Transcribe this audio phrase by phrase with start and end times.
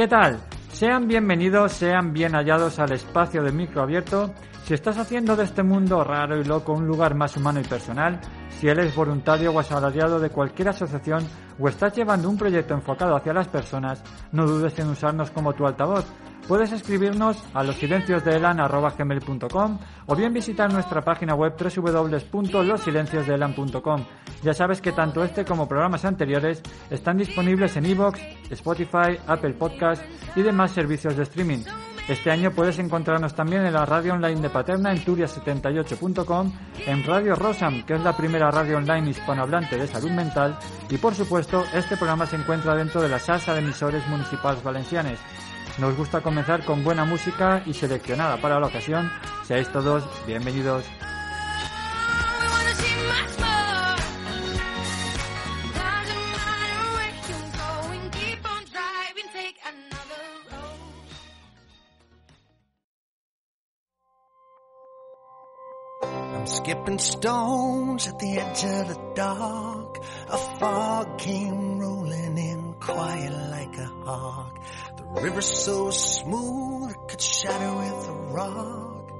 [0.00, 0.40] ¿Qué tal?
[0.72, 4.32] Sean bienvenidos, sean bien hallados al espacio de micro abierto.
[4.64, 8.18] Si estás haciendo de este mundo raro y loco un lugar más humano y personal,
[8.60, 11.26] si eres voluntario o asalariado de cualquier asociación
[11.58, 15.66] o estás llevando un proyecto enfocado hacia las personas, no dudes en usarnos como tu
[15.66, 16.04] altavoz.
[16.46, 24.04] Puedes escribirnos a losilenciosdeelan.com o bien visitar nuestra página web www.losilenciosdeelan.com.
[24.42, 30.04] Ya sabes que tanto este como programas anteriores están disponibles en iVoox, Spotify, Apple Podcast
[30.36, 31.64] y demás servicios de streaming.
[32.10, 36.52] Este año puedes encontrarnos también en la radio online de Paterna en turia78.com,
[36.84, 40.58] en Radio Rosam, que es la primera radio online hispanohablante de salud mental,
[40.88, 45.20] y por supuesto, este programa se encuentra dentro de la salsa de emisores municipales valencianes.
[45.78, 49.08] Nos gusta comenzar con buena música y seleccionada para la ocasión.
[49.44, 50.84] Seáis todos bienvenidos.
[66.50, 69.98] Skipping stones at the edge of the dark.
[70.28, 74.58] A fog came rolling in quiet like a hawk.
[74.96, 79.10] The river so smooth it could shatter with a rock.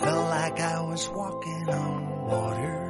[0.00, 2.82] Felt like I was walking on water.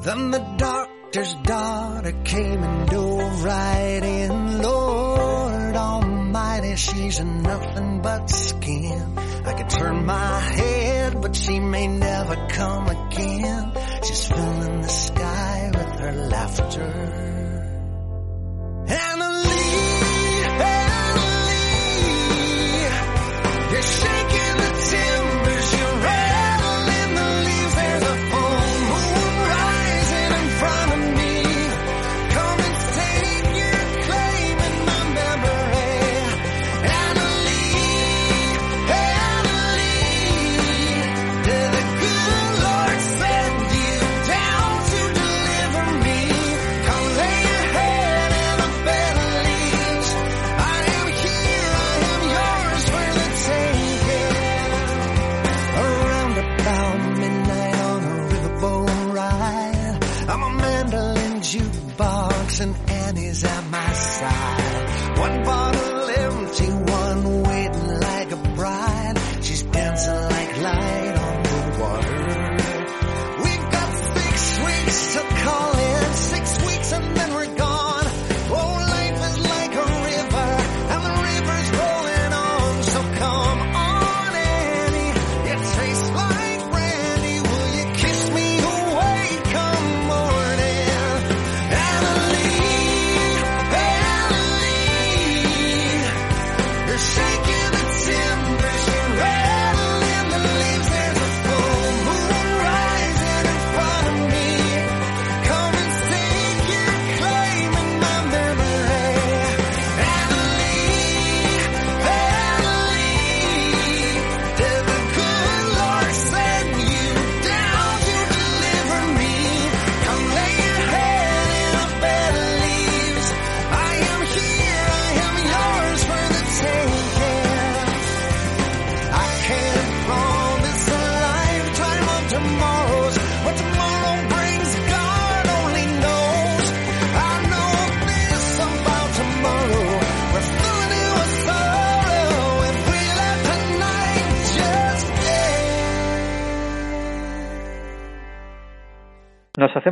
[0.00, 4.62] Then the doctor's daughter came and dove right in.
[4.62, 9.18] Lord Almighty, she's nothing but skin.
[9.48, 13.72] I could turn my head, but she may never come again.
[14.04, 17.37] She's filling the sky with her laughter.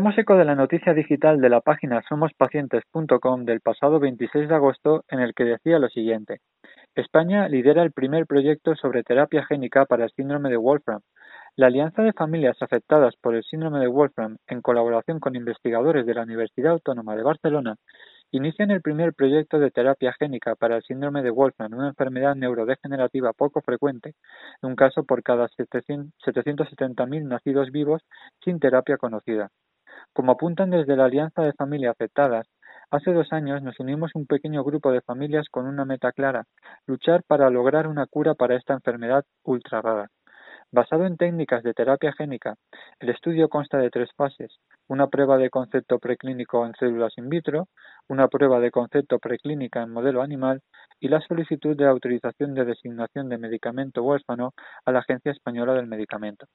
[0.06, 5.05] Hacemos eco de la noticia digital de la página somospacientes.com del pasado 26 de agosto
[5.08, 6.43] en el que decía lo siguiente.
[6.94, 11.00] España lidera el primer proyecto sobre terapia génica para el síndrome de Wolfram.
[11.56, 16.14] La Alianza de Familias Afectadas por el Síndrome de Wolfram, en colaboración con investigadores de
[16.14, 17.75] la Universidad Autónoma de Barcelona,
[18.31, 23.32] inician el primer proyecto de terapia génica para el síndrome de Wolfram, una enfermedad neurodegenerativa
[23.32, 24.14] poco frecuente,
[24.62, 28.02] un caso por cada 770.000 nacidos vivos
[28.44, 29.50] sin terapia conocida.
[30.17, 32.47] Como apuntan desde la Alianza de Familias Afectadas,
[32.91, 36.45] hace dos años nos unimos un pequeño grupo de familias con una meta clara,
[36.87, 40.09] luchar para lograr una cura para esta enfermedad ultra rara.
[40.73, 42.55] Basado en técnicas de terapia génica,
[42.99, 44.57] el estudio consta de tres fases,
[44.89, 47.69] una prueba de concepto preclínico en células in vitro,
[48.09, 50.62] una prueba de concepto preclínica en modelo animal
[50.99, 54.55] y la solicitud de autorización de designación de medicamento huérfano
[54.87, 56.47] a la Agencia Española del Medicamento.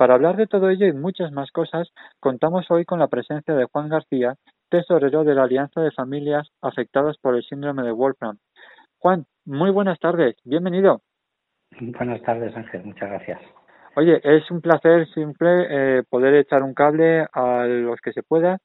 [0.00, 3.66] Para hablar de todo ello y muchas más cosas, contamos hoy con la presencia de
[3.66, 4.36] Juan García,
[4.70, 8.38] tesorero de la Alianza de Familias Afectadas por el Síndrome de Wolfram.
[8.98, 11.02] Juan, muy buenas tardes, bienvenido.
[11.78, 12.82] Buenas tardes, Ángel.
[12.82, 13.42] Muchas gracias.
[13.94, 18.56] Oye, es un placer siempre eh, poder echar un cable a los que se pueda,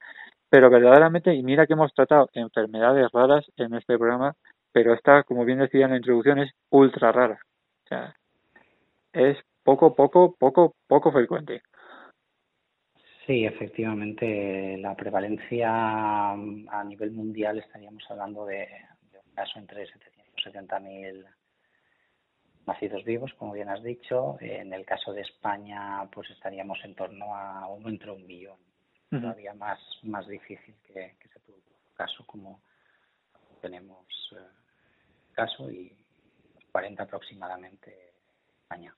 [0.50, 4.36] pero verdaderamente, y mira que hemos tratado enfermedades raras en este programa,
[4.72, 7.40] pero esta, como bien decía en la introducción, es ultra rara.
[7.84, 8.16] O sea,
[9.12, 11.64] es poco, poco, poco, poco frecuente.
[13.26, 18.68] Sí, efectivamente, la prevalencia a nivel mundial estaríamos hablando de,
[19.12, 21.26] de un caso entre 770.000
[22.68, 24.38] nacidos vivos, como bien has dicho.
[24.40, 28.60] En el caso de España, pues estaríamos en torno a uno entre un millón.
[29.10, 32.62] Todavía más, más difícil que, que se produzca un caso como
[33.62, 34.42] tenemos eh,
[35.34, 35.96] caso y
[36.72, 38.96] 40 aproximadamente en España.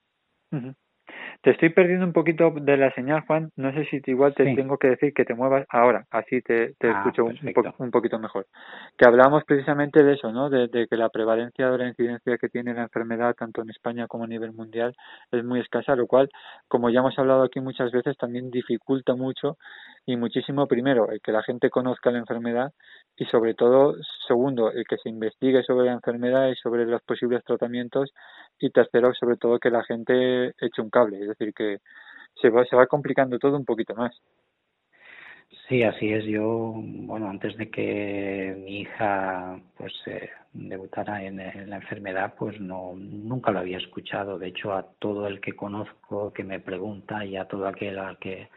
[1.40, 3.50] Te estoy perdiendo un poquito de la señal, Juan.
[3.56, 4.56] No sé si te- igual te Sí.
[4.56, 7.90] tengo que decir que te muevas ahora, así te, te Ah, escucho un, po- un
[7.90, 8.46] poquito mejor.
[8.96, 10.50] Que hablamos precisamente de eso, ¿no?
[10.50, 14.06] De, de que la prevalencia o la incidencia que tiene la enfermedad, tanto en España
[14.08, 14.94] como a nivel mundial,
[15.30, 16.28] es muy escasa, lo cual,
[16.66, 19.56] como ya hemos hablado aquí muchas veces, también dificulta mucho
[20.08, 22.72] y muchísimo, primero, el que la gente conozca la enfermedad
[23.14, 23.94] y, sobre todo,
[24.26, 28.14] segundo, el que se investigue sobre la enfermedad y sobre los posibles tratamientos
[28.58, 31.80] y tercero, sobre todo, que la gente eche un cable, es decir, que
[32.40, 34.18] se va, se va complicando todo un poquito más.
[35.68, 36.24] Sí, así es.
[36.24, 42.58] Yo, bueno, antes de que mi hija pues eh, debutara en, en la enfermedad, pues
[42.58, 44.38] no, nunca lo había escuchado.
[44.38, 48.16] De hecho, a todo el que conozco que me pregunta y a todo aquel al
[48.16, 48.48] que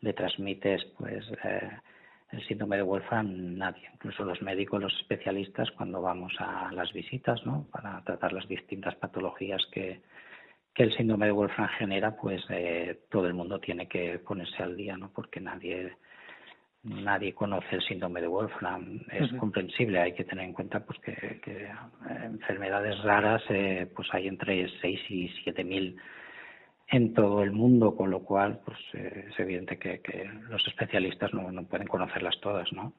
[0.00, 1.70] le transmites, pues eh,
[2.32, 3.88] el síndrome de Wolfram, nadie.
[3.92, 7.66] Incluso los médicos, los especialistas, cuando vamos a las visitas, ¿no?
[7.70, 10.00] Para tratar las distintas patologías que,
[10.74, 14.76] que el síndrome de Wolfram genera, pues eh, todo el mundo tiene que ponerse al
[14.76, 15.10] día, ¿no?
[15.12, 15.96] Porque nadie
[16.82, 19.00] nadie conoce el síndrome de Wolfram.
[19.12, 21.74] Es comprensible, hay que tener en cuenta pues que, que, eh,
[22.24, 25.96] enfermedades raras eh, pues hay entre 6 y 7 mil
[26.90, 30.00] en todo el mundo, con lo cual pues eh, es evidente que,
[30.48, 32.92] los especialistas no, pueden conocerlas todas, ¿no?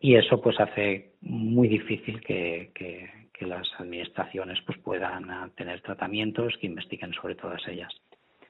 [0.00, 5.80] Y eso pues hace muy difícil que, que, que las administraciones pues puedan ah, tener
[5.80, 7.92] tratamientos que investiguen sobre todas ellas.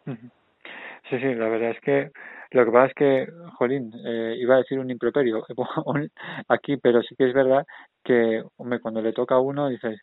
[0.05, 2.11] Sí, sí, la verdad es que
[2.53, 3.27] lo que pasa es que,
[3.57, 5.43] jolín, eh, iba a decir un improperio
[6.49, 7.65] aquí, pero sí que es verdad
[8.05, 10.01] que, hombre, cuando le toca a uno dices,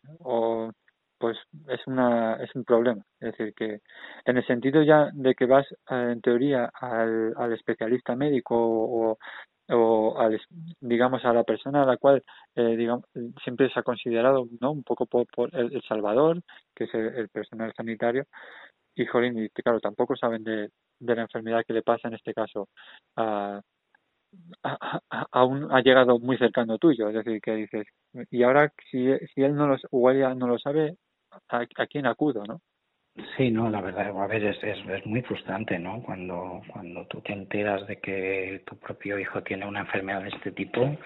[1.20, 1.36] pues
[1.68, 3.80] es una es un problema, es decir, que
[4.24, 9.18] en el sentido ya de que vas eh, en teoría al, al especialista médico o,
[9.68, 10.40] o al,
[10.80, 12.22] digamos a la persona a la cual
[12.56, 13.04] eh, digamos
[13.44, 14.72] siempre se ha considerado, ¿no?
[14.72, 16.40] Un poco por, el, el salvador,
[16.74, 18.24] que es el, personal sanitario
[18.94, 22.68] y jolín, y claro, tampoco saben de, la enfermedad que le pasa en este caso
[23.16, 23.60] a,
[24.62, 27.86] ha llegado muy cercano tuyo, es decir, que dices,
[28.30, 30.96] y ahora si, si él no lo, o ella no lo sabe,
[31.30, 32.60] ¿a, a quién acudo, no?
[33.36, 36.00] Sí, no, la verdad, a ver, es, es, muy frustrante, ¿no?
[36.02, 40.52] Cuando, cuando tú te enteras de que tu propio hijo tiene una enfermedad de este
[40.52, 40.96] tipo,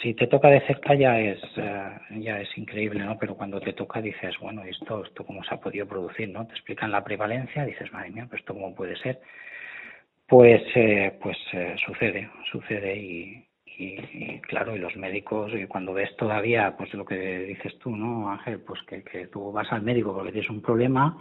[0.00, 3.18] si te toca de cerca ya es, eh, ya es increíble, ¿no?
[3.18, 6.46] Pero cuando te toca dices, bueno, esto, esto cómo se ha podido producir, ¿no?
[6.46, 9.20] Te explican la prevalencia, dices, madre mía, pues esto cómo puede ser.
[10.28, 13.46] Pues, eh, pues eh, sucede, sucede y,
[13.78, 17.94] y, y, claro, y los médicos, y cuando ves todavía, pues lo que dices tú,
[17.94, 18.60] ¿no, Ángel?
[18.60, 21.18] Pues que, que tú vas al médico porque tienes un problema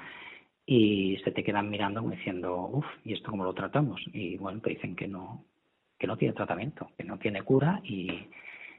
[0.66, 4.02] y se te quedan mirando diciendo, uff, ¿y esto cómo lo tratamos?
[4.14, 5.44] Y bueno, te dicen que no,
[6.00, 8.28] que no tiene tratamiento, que no tiene cura y,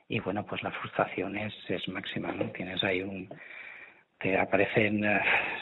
[0.08, 2.50] y bueno, pues la frustración es, es máxima, ¿no?
[2.50, 3.28] Tienes ahí un,
[4.18, 5.20] te aparecen eh,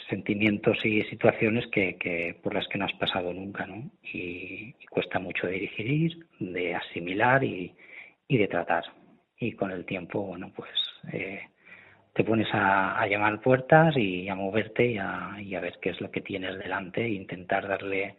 [0.09, 3.91] sentimientos y situaciones que, que por las que no has pasado nunca, ¿no?
[4.03, 7.75] Y, y cuesta mucho de digerir, de asimilar y,
[8.29, 8.85] y de tratar.
[9.39, 10.71] Y con el tiempo, bueno, pues
[11.13, 11.41] eh,
[12.13, 15.91] te pones a, a llamar puertas y a moverte y a, y a ver qué
[15.91, 18.17] es lo que tienes delante e intentar darle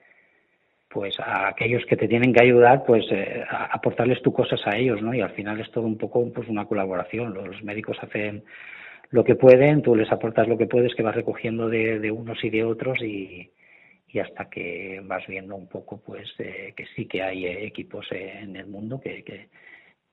[0.89, 5.01] pues a aquellos que te tienen que ayudar pues eh, aportarles tus cosas a ellos
[5.01, 8.45] no y al final es todo un poco pues una colaboración los, los médicos hacen
[9.09, 12.41] lo que pueden tú les aportas lo que puedes que vas recogiendo de, de unos
[12.43, 13.51] y de otros y,
[14.07, 18.09] y hasta que vas viendo un poco pues eh, que sí que hay eh, equipos
[18.11, 19.49] eh, en el mundo que, que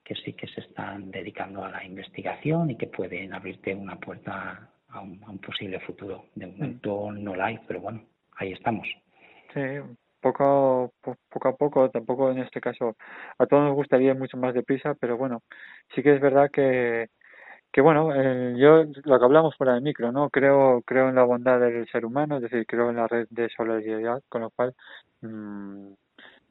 [0.03, 4.69] que sí que se están dedicando a la investigación y que pueden abrirte una puerta
[4.89, 6.25] a un, a un posible futuro.
[6.35, 8.03] De momento no la hay, pero bueno,
[8.37, 8.87] ahí estamos.
[9.53, 9.61] Sí,
[10.21, 12.95] poco, po- poco a poco, tampoco en este caso,
[13.37, 15.41] a todos nos gustaría ir mucho más deprisa, pero bueno,
[15.95, 17.07] sí que es verdad que,
[17.71, 20.29] que bueno, eh, yo lo que hablamos fuera del micro, ¿no?
[20.29, 23.49] Creo, creo en la bondad del ser humano, es decir, creo en la red de
[23.49, 24.73] solidaridad, con lo cual
[25.21, 25.93] mm,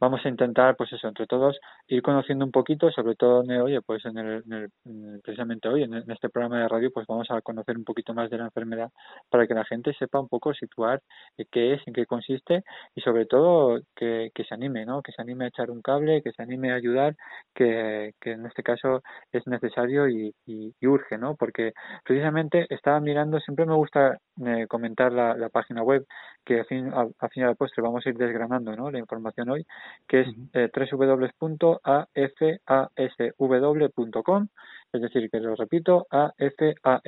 [0.03, 3.63] vamos a intentar, pues eso, entre todos, ir conociendo un poquito, sobre todo, en el-
[3.63, 7.07] oye, pues en el, en el- en- precisamente hoy, en, este programa de radio, pues
[7.07, 8.91] vamos a conocer un poquito más de la enfermedad
[9.31, 11.01] para que la gente sepa un poco situar
[11.39, 12.63] eh, qué es, en qué consiste
[12.95, 15.03] y sobre todo que, que se anime, ¿no?
[15.03, 17.15] Que se anime a echar un cable, que se anime a ayudar,
[17.55, 21.37] que, que en este caso es necesario y, y, urge, ¿no?
[21.37, 21.73] Porque
[22.05, 26.05] precisamente estaba mirando, siempre me gusta eh, comentar la página web,
[26.45, 28.91] que a fin, a, a fin y al postre vamos a ir desgranando, ¿no?
[28.91, 29.67] La información hoy,
[30.07, 31.69] que es eh, www.afasw.com,
[34.93, 37.07] es decir, que lo repito, afasw.com,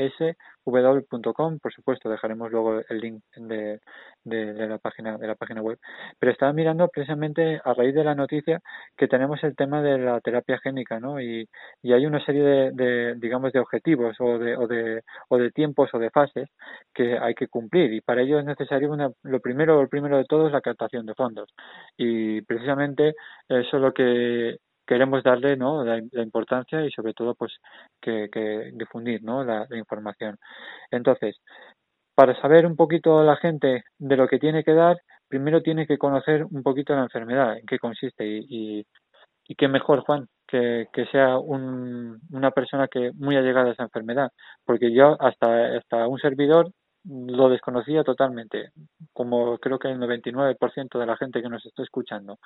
[1.58, 3.80] por supuesto, dejaremos luego el link de,
[4.24, 5.78] la página de la página web.
[6.18, 8.60] Pero estaba mirando precisamente a raíz de la noticia
[8.96, 11.20] que tenemos el tema de la terapia génica, ¿no?
[11.20, 11.48] Y,
[11.82, 15.50] y hay una serie de, de, digamos, de objetivos o de, o de o de
[15.50, 16.48] tiempos o de fases
[16.92, 20.24] que hay que cumplir y para ello es necesario una, lo primero lo primero de
[20.24, 21.50] todo es la captación de fondos
[21.96, 23.14] y precisamente
[23.48, 27.52] eso es lo que queremos darle no la, la importancia y sobre todo pues
[28.00, 30.38] que, que difundir no la, información.
[30.90, 31.36] Entonces
[32.14, 34.98] para saber un poquito la gente de lo que tiene que dar
[35.28, 38.86] primero tiene que conocer un poquito la enfermedad en qué consiste y, y,
[39.48, 43.82] y qué mejor Juan que, que sea un, una persona que muy allegada a esa
[43.84, 44.30] enfermedad.
[44.64, 46.70] Porque yo hasta hasta un servidor
[47.04, 48.70] lo desconocía totalmente,
[49.12, 52.38] como creo que el 99% de la gente que nos está escuchando.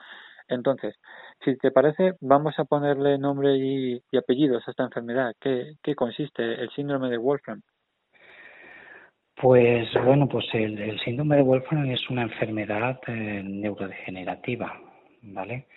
[0.48, 0.96] Entonces,
[1.44, 5.34] si te parece, vamos a ponerle nombre y, apellidos a esta enfermedad.
[5.40, 7.62] ¿Qué, ¿Qué consiste el síndrome de Wolfram?
[9.40, 14.80] Pues bueno, pues el, síndrome de Wolfram es una enfermedad eh, neurodegenerativa,
[15.22, 15.68] ¿vale?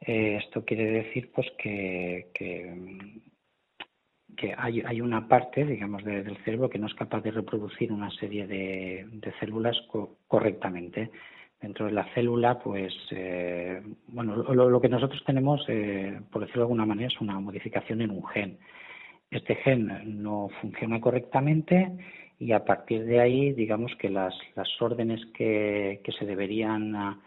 [0.00, 2.30] Eh, esto quiere decir pues que,
[4.36, 8.10] que hay, una parte, digamos, de, del cerebro que no es capaz de reproducir una
[8.10, 11.10] serie de, células co correctamente.
[11.60, 16.64] Dentro de la célula, pues, eh, bueno, lo, que nosotros tenemos, eh, por decirlo de
[16.64, 18.58] alguna manera, es una modificación en un gen.
[19.30, 21.90] Este gen no funciona correctamente
[22.38, 24.34] y a partir de ahí, digamos que las,
[24.80, 27.20] órdenes que, se deberían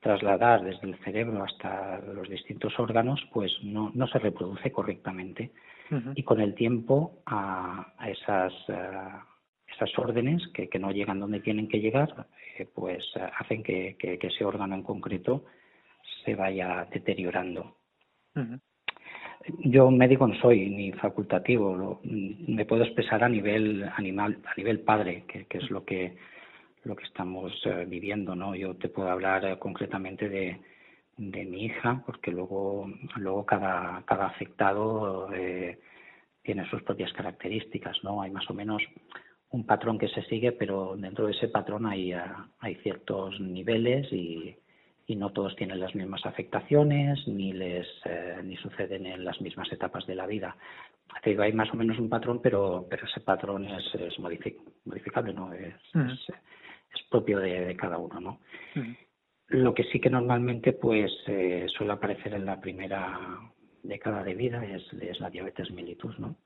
[0.00, 5.52] trasladar desde el cerebro hasta los distintos órganos, pues no, no se reproduce correctamente.
[5.90, 6.12] Uh -huh.
[6.14, 9.18] Y con el tiempo a, a esas, uh,
[9.66, 12.26] esas órdenes que, que, no llegan donde tienen que llegar,
[12.58, 15.44] eh, pues uh, hacen que, que, que, ese órgano en concreto
[16.24, 17.76] se vaya deteriorando.
[18.34, 18.60] -huh.
[19.64, 24.80] Yo médico no soy ni facultativo, lo, me puedo expresar a nivel animal, a nivel
[24.80, 26.16] padre, que, que es lo que
[26.84, 28.54] lo que estamos uh, viviendo, ¿no?
[28.54, 30.60] Yo te puedo hablar uh, concretamente de,
[31.20, 35.78] de mi hija, porque luego luego cada cada afectado eh,
[36.42, 38.22] tiene sus propias características, ¿no?
[38.22, 38.82] Hay más o menos
[39.50, 42.20] un patrón que se sigue, pero dentro de ese patrón hay uh,
[42.60, 44.56] hay ciertos niveles y
[45.06, 49.70] y no todos tienen las mismas afectaciones ni les eh, ni suceden en las mismas
[49.72, 50.56] etapas de la vida.
[51.22, 54.56] Te digo, hay más o menos un patrón, pero pero ese patrón es, es modific
[54.86, 56.12] modificable, no es, uh -huh.
[56.14, 56.20] es,
[56.94, 58.30] es, propio de, de, cada uno, ¿no?
[58.76, 58.96] Uh -huh.
[59.50, 63.40] Lo que sí que normalmente pues eh, suele aparecer en la primera
[63.82, 66.36] década de vida es, es la diabetes mellitus, ¿no?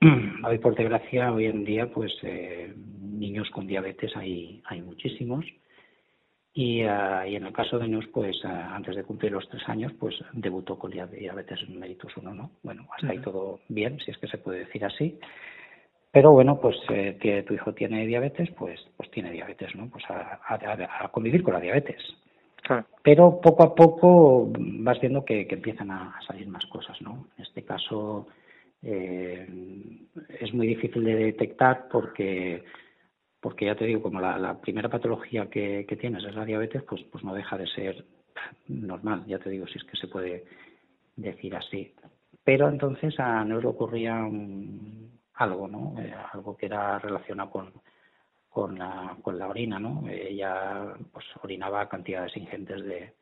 [0.46, 5.44] Hoy por desgracia hoy en día pues eh, niños con diabetes hay hay muchísimos
[6.58, 9.62] y, uh, y, en el caso de Neus, pues uh, antes de cumplir los tres
[9.68, 12.50] años, pues debutó con diabetes mellitus 1, ¿no?
[12.62, 13.12] Bueno, hasta uh -huh.
[13.12, 15.18] ahí todo bien, si es que se puede decir así.
[16.16, 19.90] Pero bueno, pues eh, que tu hijo tiene diabetes, pues pues tiene diabetes, ¿no?
[19.90, 22.00] Pues a, a, a convivir con la diabetes.
[22.62, 22.86] Claro.
[23.02, 27.26] Pero poco a poco vas viendo que, que, empiezan a salir más cosas, ¿no?
[27.36, 28.28] En este caso
[28.82, 29.46] eh,
[30.40, 32.64] es muy difícil de detectar porque
[33.38, 36.82] porque ya te digo, como la, la primera patología que, que, tienes es la diabetes,
[36.84, 38.06] pues, pues no deja de ser
[38.68, 40.46] normal, ya te digo, si es que se puede
[41.14, 41.92] decir así.
[42.42, 45.05] Pero entonces a Neus le ocurría un,
[45.36, 45.94] algo, ¿no?
[46.00, 47.72] Eh, algo que era relacionado con,
[48.50, 50.04] con, la, con la orina, ¿no?
[50.08, 53.12] Ella pues orinaba cantidades ingentes de,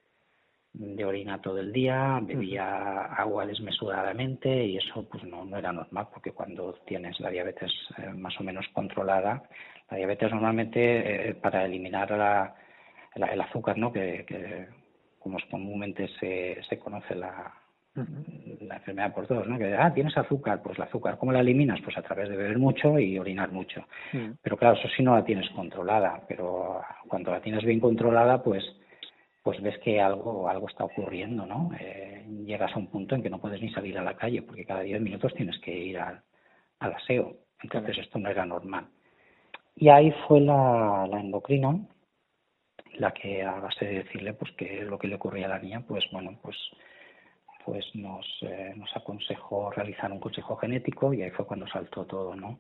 [0.73, 6.09] de orina todo el día, bebía agua desmesuradamente y eso pues no, no era normal
[6.13, 9.43] porque cuando tienes la diabetes eh, más o menos controlada,
[9.91, 12.55] la diabetes normalmente eh, para eliminar la,
[13.17, 13.93] la- el azúcar, ¿no?
[13.93, 14.67] Que, que
[15.21, 17.53] como es comúnmente se, se conoce la,
[17.95, 19.57] la enfermedad por todos, ¿no?
[19.59, 21.81] Que ah, tienes azúcar, pues la azúcar, ¿cómo la eliminas?
[21.83, 23.87] Pues a través de beber mucho y orinar mucho.
[24.43, 28.65] Pero claro, eso sí no la tienes controlada, pero cuando la tienes bien controlada, pues
[29.43, 31.71] pues ves que algo algo está ocurriendo, ¿no?
[31.79, 34.65] Eh, llegas a un punto en que no puedes ni salir a la calle porque
[34.65, 36.23] cada 10 minutos tienes que ir al,
[36.81, 37.37] al aseo.
[37.63, 38.87] Entonces esto no era normal.
[39.77, 41.79] Y ahí fue la, la endocrina
[42.99, 45.85] la que a base de decirle pues que lo que le ocurría a la niña,
[45.87, 46.57] pues bueno, pues
[47.65, 52.35] pues nos, eh, nos aconsejó realizar un consejo genético y ahí fue cuando saltó todo,
[52.35, 52.59] ¿no?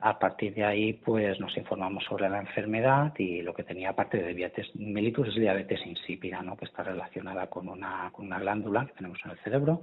[0.00, 4.20] A partir de ahí, pues nos informamos sobre la enfermedad y lo que tenía aparte
[4.20, 6.56] de diabetes mellitus es diabetes insípida, ¿no?
[6.56, 9.82] Que está relacionada con una, con una glándula que tenemos en el cerebro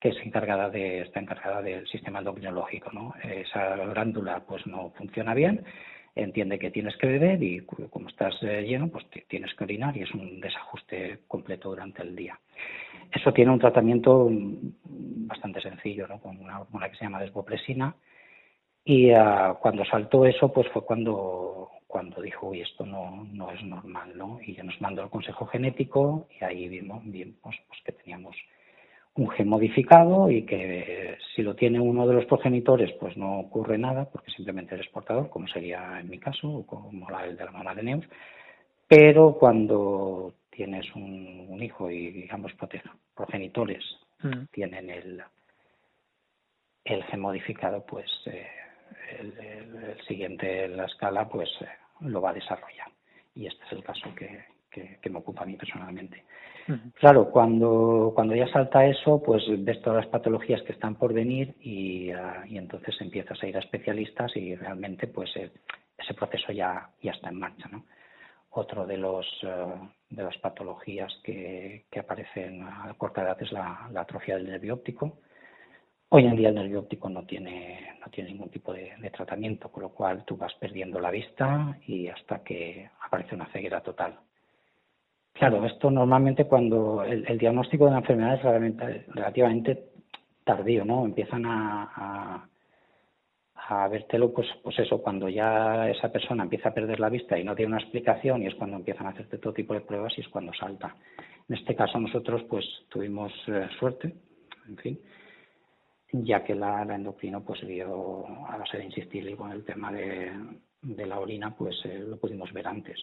[0.00, 3.14] que es encargada de, está encargada del sistema endocrinológico, ¿no?
[3.22, 5.62] Esa glándula pues no funciona bien,
[6.14, 9.96] entiende que tienes que beber y como estás eh, lleno, pues ti- tienes que orinar
[9.96, 12.38] y es un desajuste completo durante el día.
[13.12, 16.20] Eso tiene un tratamiento mm, bastante sencillo, ¿no?
[16.20, 17.94] Con una hormona que se llama desbopresina
[18.84, 23.60] y ah, cuando saltó eso, pues fue cuando cuando dijo, uy, esto no, no es
[23.64, 24.38] normal, ¿no?
[24.46, 28.36] Y ya nos mandó el consejo genético y ahí vimos, vimos pues, que teníamos
[29.16, 33.76] un gen modificado y que si lo tiene uno de los progenitores, pues no ocurre
[33.76, 37.44] nada, porque simplemente eres portador, como sería en mi caso, o como la, el de
[37.44, 38.06] la mamá de Neus.
[38.88, 42.82] Pero cuando tienes un, un hijo y, digamos, prote-
[43.14, 43.84] progenitores
[44.52, 45.22] tienen el,
[46.84, 48.46] el gen modificado, pues eh,
[49.18, 51.66] el, el- el siguiente en la escala, pues eh,
[52.00, 52.88] lo va a desarrollar.
[53.34, 56.24] Y este es el caso que, que- que me ocupa a mí personalmente.
[56.94, 61.54] Claro, cuando, cuando ya salta eso, pues ves todas las patologías que están por venir
[61.60, 65.50] y, ah, y entonces empiezas a ir a especialistas y realmente pues eh,
[65.98, 67.84] ese proceso ya, ya está en marcha, ¿no?
[68.50, 69.74] Otro de los eh,
[70.10, 74.74] de las patologías que, que aparecen a corta edad es la, la atrofia del nervio
[74.74, 75.18] óptico.
[76.10, 79.70] Hoy en día el nervio óptico no tiene, no tiene ningún tipo de, de tratamiento,
[79.70, 84.18] con lo cual tú vas perdiendo la vista y hasta que aparece una ceguera total.
[85.32, 89.84] Claro, esto normalmente cuando el, diagnóstico de la enfermedad es realmente- relativamente
[90.44, 91.04] tardío, ¿no?
[91.04, 92.48] Empiezan a, a,
[93.84, 97.44] a vértelo, pues, pues eso, cuando ya esa persona empieza a perder la vista y
[97.44, 100.20] no tiene una explicación y es cuando empiezan a hacerte todo tipo de pruebas y
[100.20, 100.94] es cuando salta.
[101.48, 104.14] En este caso nosotros pues tuvimos eh, suerte,
[104.68, 105.00] en fin,
[106.12, 110.32] ya que la, la endocrino pues vio, a base de insistirle con el tema de,
[110.82, 112.98] de la orina, pues eh, lo pudimos ver antes.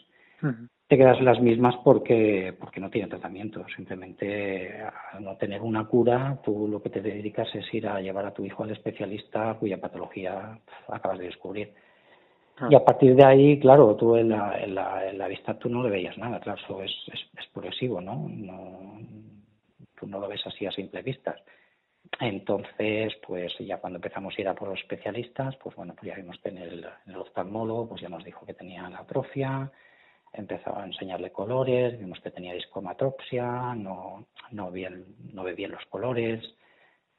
[0.88, 3.66] Te quedas las mismas porque porque no tiene tratamiento.
[3.76, 4.72] Simplemente
[5.12, 8.34] al no tener una cura tú lo que te dedicas es ir a llevar a
[8.34, 11.74] tu hijo al especialista cuya patología acabas de descubrir.
[12.70, 15.70] Y a partir de ahí claro tú en la, en la, en la vista tú
[15.70, 16.40] no le veías nada.
[16.40, 18.28] Claro eso es, es, es progresivo ¿no?
[18.30, 19.00] no
[20.00, 21.36] tú no lo ves así a simple vista
[22.20, 26.16] entonces, pues ya cuando empezamos a ir a por los especialistas, pues bueno, pues ya
[26.16, 29.72] vimos que en el, en el oftalmólogo, pues ya nos dijo que tenía la atrofia,
[30.34, 35.86] empezaba a enseñarle colores, vimos que tenía discomatopsia, no, no, bien, no ve bien los
[35.88, 36.44] colores,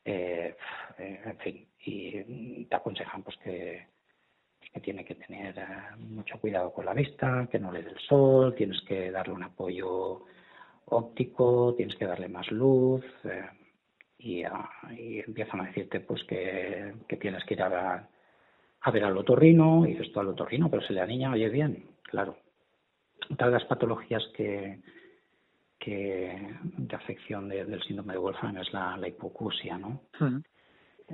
[0.05, 0.57] eh,
[0.99, 3.87] eh, en fin, y te aconsejan pues que,
[4.59, 7.91] pues, que tiene que tener eh, mucho cuidado con la vista, que no le dé
[7.91, 10.25] el sol, tienes que darle un apoyo
[10.87, 13.05] óptico, tienes que darle más luz,
[14.19, 18.09] y, ah, y empiezan a decirte pues que, que tienes que ir a,
[18.81, 22.37] a ver al otorrino, y tú al otorrino, pero si la niña oye bien, claro.
[23.31, 24.81] Otra de las patologías que,
[25.79, 30.03] que de afección de- del síndrome de Wolfram es la, la hipoacusia, ¿no?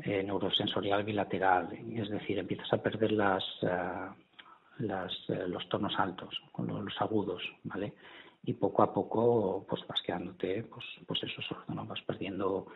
[0.03, 4.15] Eh, neurosensorial bilateral, es decir, empiezas a perder las, ah,
[4.79, 7.93] las eh, los tonos altos, con los, los agudos, ¿vale?
[8.45, 11.87] Y poco a poco, pues vas quedándote, pues, pues eso sordo, ¿no?
[11.87, 12.67] Vas perdiendo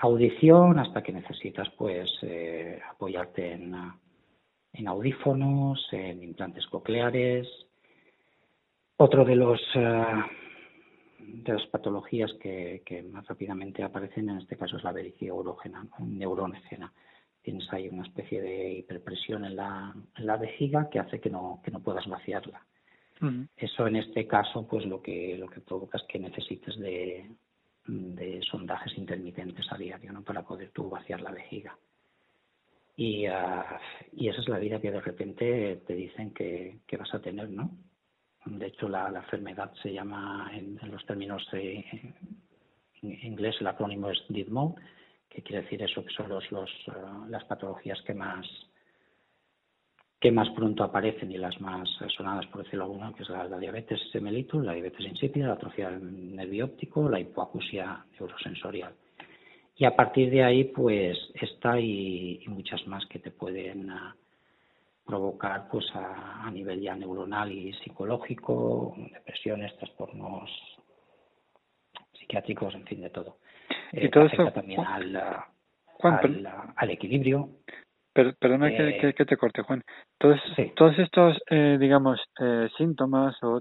[0.00, 3.74] audición hasta que necesitas, pues, eh, apoyarte en,
[4.72, 7.48] en audífonos, en implantes cocleares.
[8.96, 10.04] Otro de los eh,
[11.18, 15.32] de las patologías que, que más rápidamente aparecen en este caso es la vericia
[15.98, 16.92] neurógena.
[17.42, 21.60] Tienes ahí una especie de hiperpresión en la, en la vejiga que hace que no,
[21.64, 22.64] que no puedas vaciarla.
[23.56, 27.28] Eso en este caso, pues lo que lo que provoca es que necesites de,
[27.88, 30.22] de sondajes intermitentes a diario, ¿no?
[30.22, 31.76] Para poder tú vaciar la vejiga.
[32.96, 33.80] y, ah,
[34.12, 37.48] y esa es la vida que de repente te dicen que, que vas a tener,
[37.48, 37.70] ¿no?
[38.44, 42.14] De hecho, la, la enfermedad se llama, en, los términos en
[43.02, 44.76] inglés, el acrónimo es DIDMO,
[45.28, 48.46] que quiere decir eso, que son los, los, ah, las patologías que más
[50.20, 53.58] que más pronto aparecen y las más sonadas, por decirlo alguna, que es la, la
[53.58, 58.94] diabetes mellitus, la diabetes insípida, la atrofia del nervio óptico, la hipoacusia neurosensorial.
[59.76, 64.12] Y a partir de ahí, pues esta y, y muchas más que te pueden uh,
[65.06, 70.50] provocar pues a, a, nivel ya neuronal y psicológico, depresiones, trastornos
[72.12, 73.38] psiquiátricos, en fin, de todo.
[73.92, 75.44] Y eh, todo eso también al,
[75.84, 77.48] Juan, al, al, equilibrio.
[78.18, 79.80] Per, perdona eh, que, que, te corte, Juan.
[80.18, 80.72] Todos, sí.
[80.74, 83.60] todos estos, eh, digamos, eh, síntomas o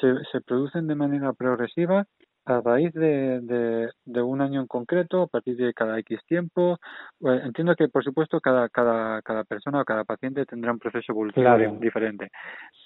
[0.00, 2.06] se, se producen de manera progresiva
[2.46, 6.78] a raíz de, de, de, un año en concreto, a partir de cada X tiempo.
[7.20, 11.12] Bueno, entiendo que, por supuesto, cada, cada, cada persona o cada paciente tendrá un proceso
[11.12, 11.76] evolutivo claro.
[11.78, 12.30] diferente.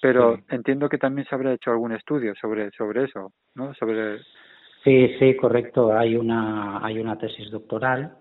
[0.01, 0.43] Pero sí.
[0.49, 3.73] entiendo que también se habrá hecho algún estudio sobre, sobre eso, ¿no?
[3.75, 4.19] Sobre...
[4.83, 5.97] Sí, sí, correcto.
[5.97, 8.17] Hay una, hay una tesis doctoral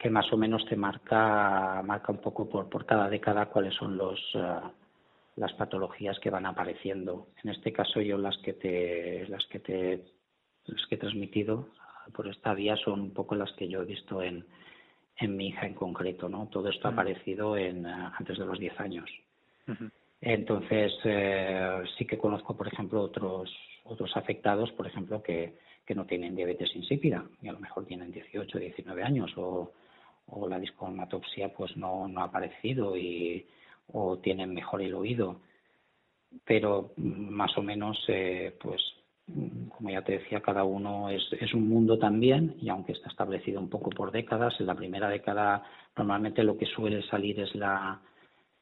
[0.00, 3.98] que más o menos te marca, marca un poco por, por cada década cuáles son
[3.98, 4.70] los, uh,
[5.36, 7.28] las patologías que van apareciendo.
[7.44, 10.04] En este caso yo las que te, las que te
[10.64, 11.68] las que he transmitido
[12.14, 14.46] por esta vía son un poco las que yo he visto en,
[15.18, 16.48] en mi hija en concreto, ¿no?
[16.50, 19.10] Todo esto ha aparecido en, uh, antes de los 10 años.
[19.68, 19.90] Uh -huh.
[20.22, 23.50] Entonces, eh, sí que conozco, por ejemplo, otros,
[23.84, 28.10] otros afectados, por ejemplo, que, que no tienen diabetes insípida y a lo mejor tienen
[28.12, 29.72] 18, 19 años o,
[30.30, 33.46] o la discomatopsia pues no, no ha aparecido y,
[33.92, 35.40] o tienen mejor el oído.
[36.44, 38.80] Pero más o menos, eh, pues
[39.76, 43.60] como ya te decía, cada uno es, es un mundo también y aunque está establecido
[43.60, 45.62] un poco por décadas, en la primera década
[45.96, 48.00] normalmente lo que suele salir es la,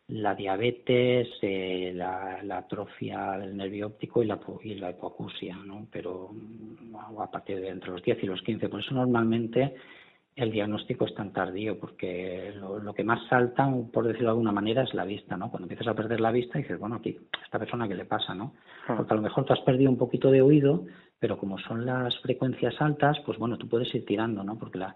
[0.09, 5.87] la diabetes, eh, la, atrofia del nervio óptico y la, y la hipoacusia, ¿no?
[5.92, 6.31] Pero
[7.18, 8.68] a partir de entre los 10 y los 15.
[8.68, 9.74] Por eso normalmente
[10.38, 14.53] el diagnóstico es tan tardío, porque lo, lo, que más salta, por decirlo de alguna
[14.53, 15.51] manera, es la vista, ¿no?
[15.51, 18.55] Cuando empiezas a perder la vista, dices, bueno, aquí, esta persona, ¿qué le pasa, no?
[18.87, 20.85] Porque a lo mejor tú has perdido un poquito de oído,
[21.18, 24.57] pero como son las frecuencias altas, pues bueno, tú puedes ir tirando, ¿no?
[24.57, 24.94] Porque la,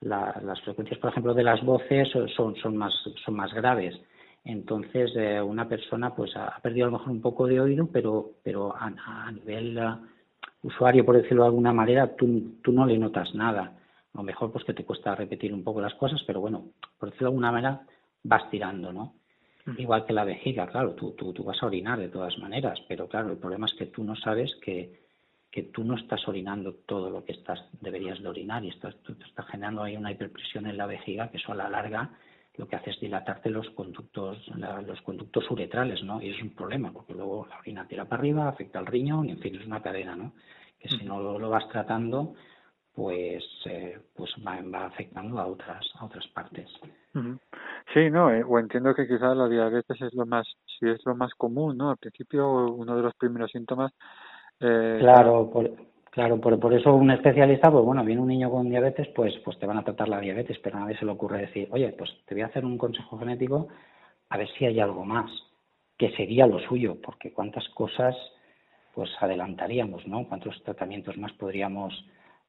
[0.00, 3.94] la, las frecuencias, por ejemplo, de las voces son, son, más, son más graves.
[4.42, 8.30] Entonces, eh, una persona, pues, ha perdido a lo mejor un poco de oído, pero,
[8.42, 8.90] pero a,
[9.26, 13.74] a nivel uh, usuario, por decirlo de alguna manera, tú, tú no le notas nada
[14.18, 17.08] a lo mejor pues que te cuesta repetir un poco las cosas, pero bueno, por
[17.10, 17.86] decirlo de alguna manera,
[18.24, 19.14] vas tirando, ¿no?
[19.64, 19.78] Mm.
[19.78, 23.06] Igual que la vejiga, claro, tú, tú, tú vas a orinar de todas maneras, pero
[23.06, 25.04] claro, el problema es que tú no sabes que,
[25.52, 29.14] que tú no estás orinando todo lo que estás deberías de orinar y estás, tú,
[29.24, 32.10] estás generando ahí una hiperpresión en la vejiga que eso a la larga
[32.56, 36.20] lo que hace es dilatarte los conductos la, los conductos uretrales, ¿no?
[36.20, 39.30] Y es un problema porque luego la orina tira para arriba, afecta al riñón y
[39.30, 40.32] en fin es una cadena, ¿no?
[40.80, 42.34] Que si no lo, lo vas tratando
[42.98, 46.68] pues eh, pues va, va, afectando a otras a otras partes.
[47.94, 51.14] Sí no eh, o entiendo que quizás la diabetes es lo más si es lo
[51.14, 53.92] más común no al principio uno de los primeros síntomas
[54.58, 55.70] eh, claro por,
[56.10, 59.56] claro por, por eso un especialista pues bueno viene un niño con diabetes pues pues
[59.60, 62.10] te van a tratar la diabetes pero a nadie se le ocurre decir oye pues
[62.26, 63.68] te voy a hacer un consejo genético
[64.28, 65.30] a ver si hay algo más
[65.96, 68.16] que sería lo suyo porque cuántas cosas
[68.92, 71.94] pues adelantaríamos no cuántos tratamientos más podríamos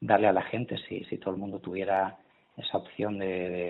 [0.01, 2.17] darle a la gente si, si todo el mundo tuviera
[2.59, 3.27] esa opción de,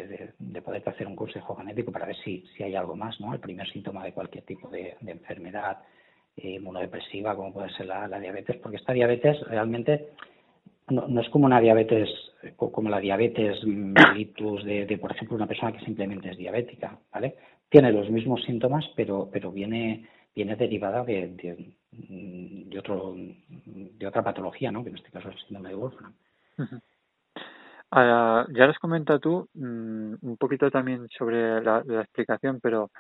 [0.08, 3.34] de, de poder hacer un consejo genético para ver si, si hay algo más, ¿no?
[3.34, 5.80] El primer síntoma de cualquier tipo de, enfermedad
[6.36, 10.10] eh, inmunodepresiva, como puede ser la, diabetes, porque esta diabetes realmente
[10.90, 12.10] no, no, es como una diabetes,
[12.58, 17.36] como la diabetes mellitus de, de, por ejemplo, una persona que simplemente es diabética, ¿vale?
[17.70, 24.24] Tiene los mismos síntomas, pero, pero viene, viene derivada de, de, de, otro, de otra
[24.24, 24.84] patología, ¿no?
[24.84, 26.14] que en este caso es el síndrome de Wolfram.
[27.92, 32.92] Uh, ya les comenta tú um, un poquito también sobre la, explicación, pero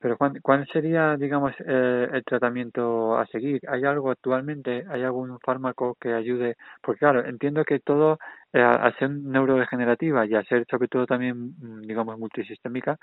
[0.00, 3.62] pero ¿cuál, cuál sería, digamos, eh, el tratamiento a seguir?
[3.66, 4.84] ¿Hay algo actualmente?
[4.90, 6.56] ¿Hay algún fármaco que ayude?
[6.82, 8.18] Porque claro, entiendo que todo,
[8.52, 11.54] eh, al ser neurodegenerativa y al ser sobre todo también,
[11.86, 12.98] digamos, multisistémica,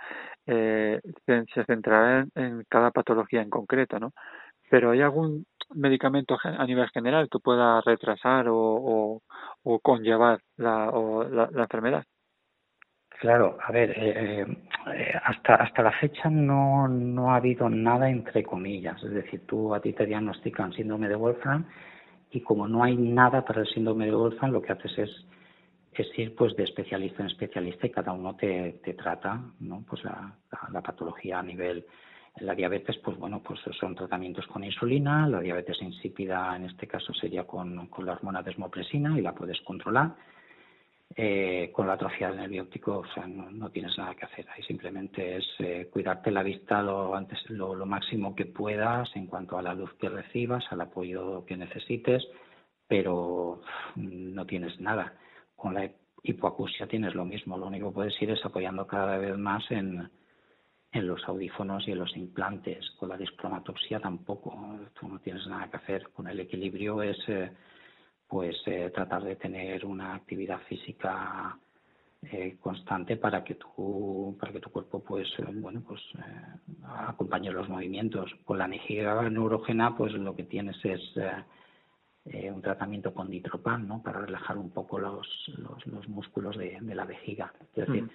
[0.46, 4.12] eh, se centrará en, en cada patología en concreto, ¿no?
[4.71, 9.21] Pero ¿hay algún medicamento a nivel general que pueda retrasar o, o,
[9.63, 12.05] o conllevar la, o la, enfermedad?
[13.19, 14.45] Claro, a ver, eh,
[14.95, 19.75] eh, hasta hasta la fecha no, no ha habido nada entre comillas, es decir, tú
[19.75, 21.65] a ti te diagnostican síndrome de Wolfram
[22.31, 25.10] y como no hay nada para el síndrome de Wolfram, lo que haces es
[25.93, 29.84] es ir pues de especialista en especialista y cada uno te, te trata, ¿no?
[29.86, 30.34] Pues la,
[30.71, 31.86] la patología a nivel
[32.39, 37.13] la diabetes, pues bueno, pues son tratamientos con insulina, la diabetes insípida en este caso
[37.13, 40.15] sería con, con la hormona desmopresina y la puedes controlar.
[41.13, 44.48] Eh, con la atrofia del nervio óptico, o sea, no, tienes nada que hacer.
[44.50, 49.28] Ahí simplemente es eh, cuidarte la vista lo antes, lo, lo, máximo que puedas en
[49.28, 52.26] cuanto a la luz que recibas, al apoyo que necesites,
[52.88, 53.62] pero
[53.98, 55.13] no tienes nada.
[55.54, 55.91] Con la
[56.24, 57.58] hipoacusia tienes lo mismo.
[57.58, 60.10] Lo único que puedes ir es apoyando cada vez más en,
[60.91, 62.91] en los audífonos y en los implantes.
[62.99, 64.80] Con la discromatopsia tampoco.
[64.99, 66.10] Tú no tienes nada que hacer.
[66.10, 67.51] Con el equilibrio es eh,
[68.27, 71.58] pues eh, tratar de tener una actividad física
[72.23, 77.51] eh, constante para que tu para que tu cuerpo pues eh, bueno pues eh, acompañe
[77.51, 81.01] los movimientos con la energía neurógena pues lo que tienes es
[82.25, 85.27] eh, un tratamiento con ditropan no para relajar un poco los
[85.58, 88.10] los, los músculos de, de, la vejiga es decir mm.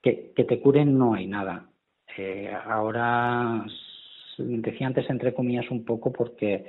[0.00, 1.68] que, que te curen no hay nada
[2.64, 3.64] ahora
[4.38, 6.64] decía antes entre comillas un poco porque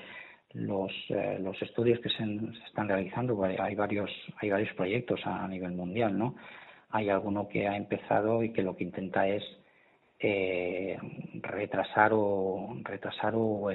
[0.54, 2.24] los, eh, los estudios que se,
[2.66, 6.36] están realizando, hay varios, hay varios proyectos a, nivel mundial, ¿no?
[6.92, 9.44] Hay alguno que ha empezado y que lo que intenta es
[10.20, 10.98] eh,
[11.42, 13.70] retrasar o retrasar o,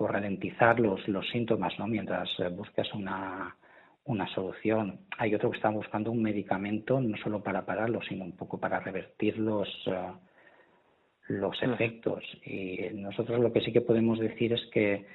[0.00, 1.86] ralentizar los, los síntomas, ¿no?
[1.86, 3.56] Mientras buscas una,
[4.04, 5.00] una solución.
[5.18, 8.80] Hay otro que está buscando un medicamento no solo para pararlo, sino un poco para
[8.80, 10.14] revertir los uh,
[11.28, 12.22] los efectos.
[12.44, 15.06] Y nosotros lo que sí que podemos decir es que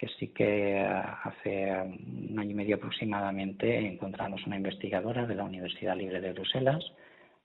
[0.00, 5.94] que sí que hace un año y medio aproximadamente encontramos una investigadora de la Universidad
[5.94, 6.82] Libre de Bruselas,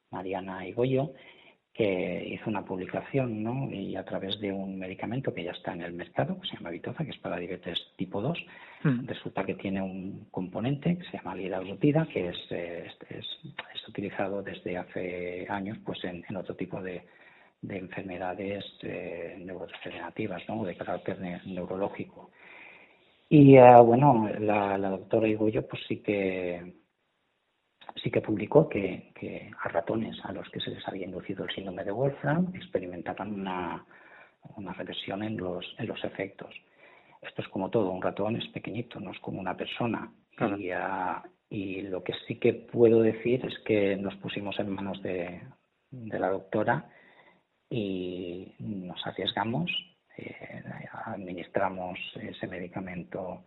[0.09, 1.11] Mariana Igoyo,
[1.73, 3.69] que hizo una publicación, ¿no?
[3.69, 6.69] Y a través de un medicamento que ya está en el mercado, que se llama
[6.69, 8.45] Vitoza, que es para diabetes tipo 2,
[8.83, 9.05] mm.
[9.05, 13.25] resulta que tiene un componente que se llama liraglutida, que es, es, es,
[13.73, 17.03] es, utilizado desde hace años pues en, en otro tipo de,
[17.67, 20.63] de enfermedades eh, neurodegenerativas, ¿no?
[20.63, 22.31] De carácter ne neurológico.
[23.29, 26.75] Y uh, bueno, la, la doctora Igoyo pues sí que
[28.03, 31.51] sí que publicó que, que, a ratones a los que se les había inducido el
[31.51, 33.85] síndrome de Wolfram experimentaban una,
[34.57, 36.53] una reversión en los, en los efectos.
[37.21, 40.11] Esto es como todo, un ratón es pequeñito, no es como una persona.
[40.35, 40.57] Claro.
[40.57, 45.01] Y, uh, y lo que sí que puedo decir es que nos pusimos en manos
[45.01, 45.41] de,
[45.89, 46.89] de la doctora
[47.69, 49.71] y nos arriesgamos
[50.17, 50.63] eh,
[51.05, 53.43] administramos ese medicamento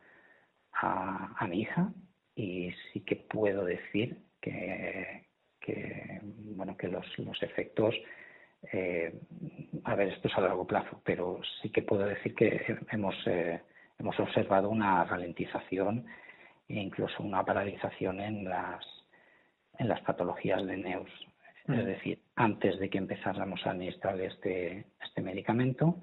[0.75, 1.91] a, a, mi hija
[2.35, 5.27] y sí que puedo decir que,
[5.61, 7.95] que bueno que los, los efectos
[8.73, 9.19] eh,
[9.85, 13.63] a ver esto es a largo plazo pero sí que puedo decir que hemos eh,
[13.99, 16.07] hemos observado una ralentización
[16.69, 18.85] e incluso una paralización en las
[19.79, 21.11] en las patologías de NEUS
[21.67, 21.73] mm.
[21.73, 26.01] es decir antes de que empezáramos a administrar este este medicamento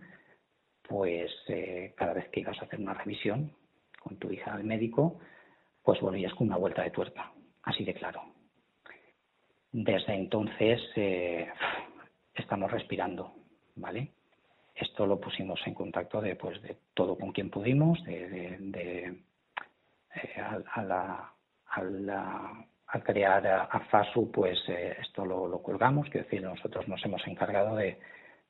[0.88, 3.52] pues eh, cada vez que ibas a hacer una revisión
[4.00, 5.19] con tu hija al médico,
[5.84, 7.32] pues volvías con una vuelta de tuerca,
[7.63, 8.21] así de claro.
[9.71, 11.48] Desde entonces eh,
[12.34, 13.34] estamos respirando,
[13.76, 14.12] ¿vale?
[14.74, 19.24] Esto lo pusimos en contacto de, pues, de todo con quien pudimos, de, de, de
[20.15, 21.34] eh, a, a, la,
[21.67, 26.41] a, la, a, crear a, a FASU, pues eh, esto lo, lo colgamos, quiero decir,
[26.41, 28.00] nosotros nos hemos encargado de,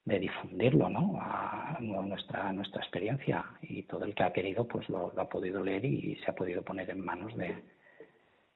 [0.05, 1.17] de difundirlo, ¿no?
[1.19, 5.63] A nuestra, nuestra experiencia y todo el que ha querido pues lo, lo, ha podido
[5.63, 7.63] leer y se ha podido poner en manos de,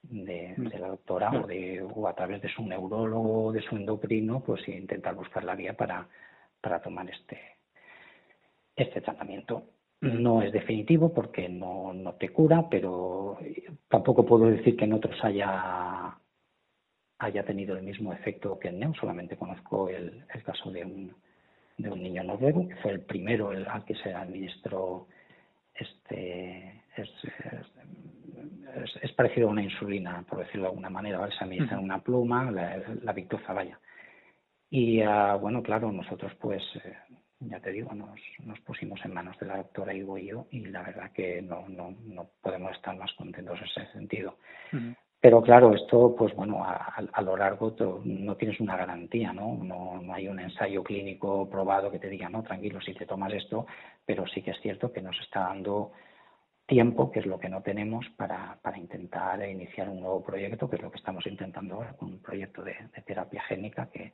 [0.03, 3.75] de, de la doctora o, de, o a través de su neurólogo o de su
[3.75, 6.07] endocrino pues intentar buscar la vía para,
[6.61, 7.39] para tomar este,
[8.75, 9.63] este tratamiento.
[10.01, 13.37] No es definitivo porque no, no te cura, pero
[13.89, 16.15] tampoco puedo decir que en otros haya
[17.21, 21.13] haya tenido el mismo efecto que en NEO, solamente conozco el, el caso de un,
[21.77, 25.07] de un niño noruego, que fue el primero el, al que se administró
[25.75, 27.09] este es,
[28.75, 31.33] es, es, parecido a una insulina, por decirlo de alguna manera, ¿vale?
[31.37, 31.83] se administra -huh.
[31.83, 33.79] una pluma, la, la victoza vaya.
[34.69, 36.97] Y uh, bueno, claro, nosotros pues, eh,
[37.39, 40.65] ya te digo, nos, nos pusimos en manos de la doctora Ivo y yo, y
[40.65, 44.37] la verdad que no, no, no podemos estar más contentos en ese sentido.
[44.73, 44.95] Uh -huh.
[45.21, 47.75] Pero claro, esto, pues bueno, a, a lo largo
[48.05, 49.57] no tienes una garantía, ¿no?
[49.61, 50.01] ¿no?
[50.01, 53.65] No hay un ensayo clínico probado que te diga, no, tranquilo, si te tomas esto,
[54.05, 55.91] pero sí que es cierto que nos está dando
[56.65, 60.77] tiempo, que es lo que no tenemos, para, para intentar iniciar un nuevo proyecto, que
[60.77, 64.13] es lo que estamos intentando ahora, con un proyecto de, de terapia génica que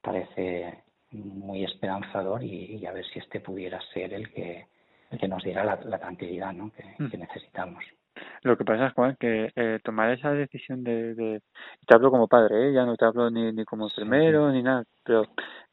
[0.00, 4.66] parece muy esperanzador y, y, a ver si este pudiera ser el que,
[5.10, 6.70] el que nos diera la, la tranquilidad ¿no?
[6.72, 7.10] que, mm.
[7.10, 7.84] que necesitamos.
[8.42, 11.40] Lo que pasa, Juan, que eh, tomar esa decisión de, de...
[11.86, 12.72] Te hablo como padre, ¿eh?
[12.72, 15.24] Ya no te hablo ni, ni como enfermero ni nada, pero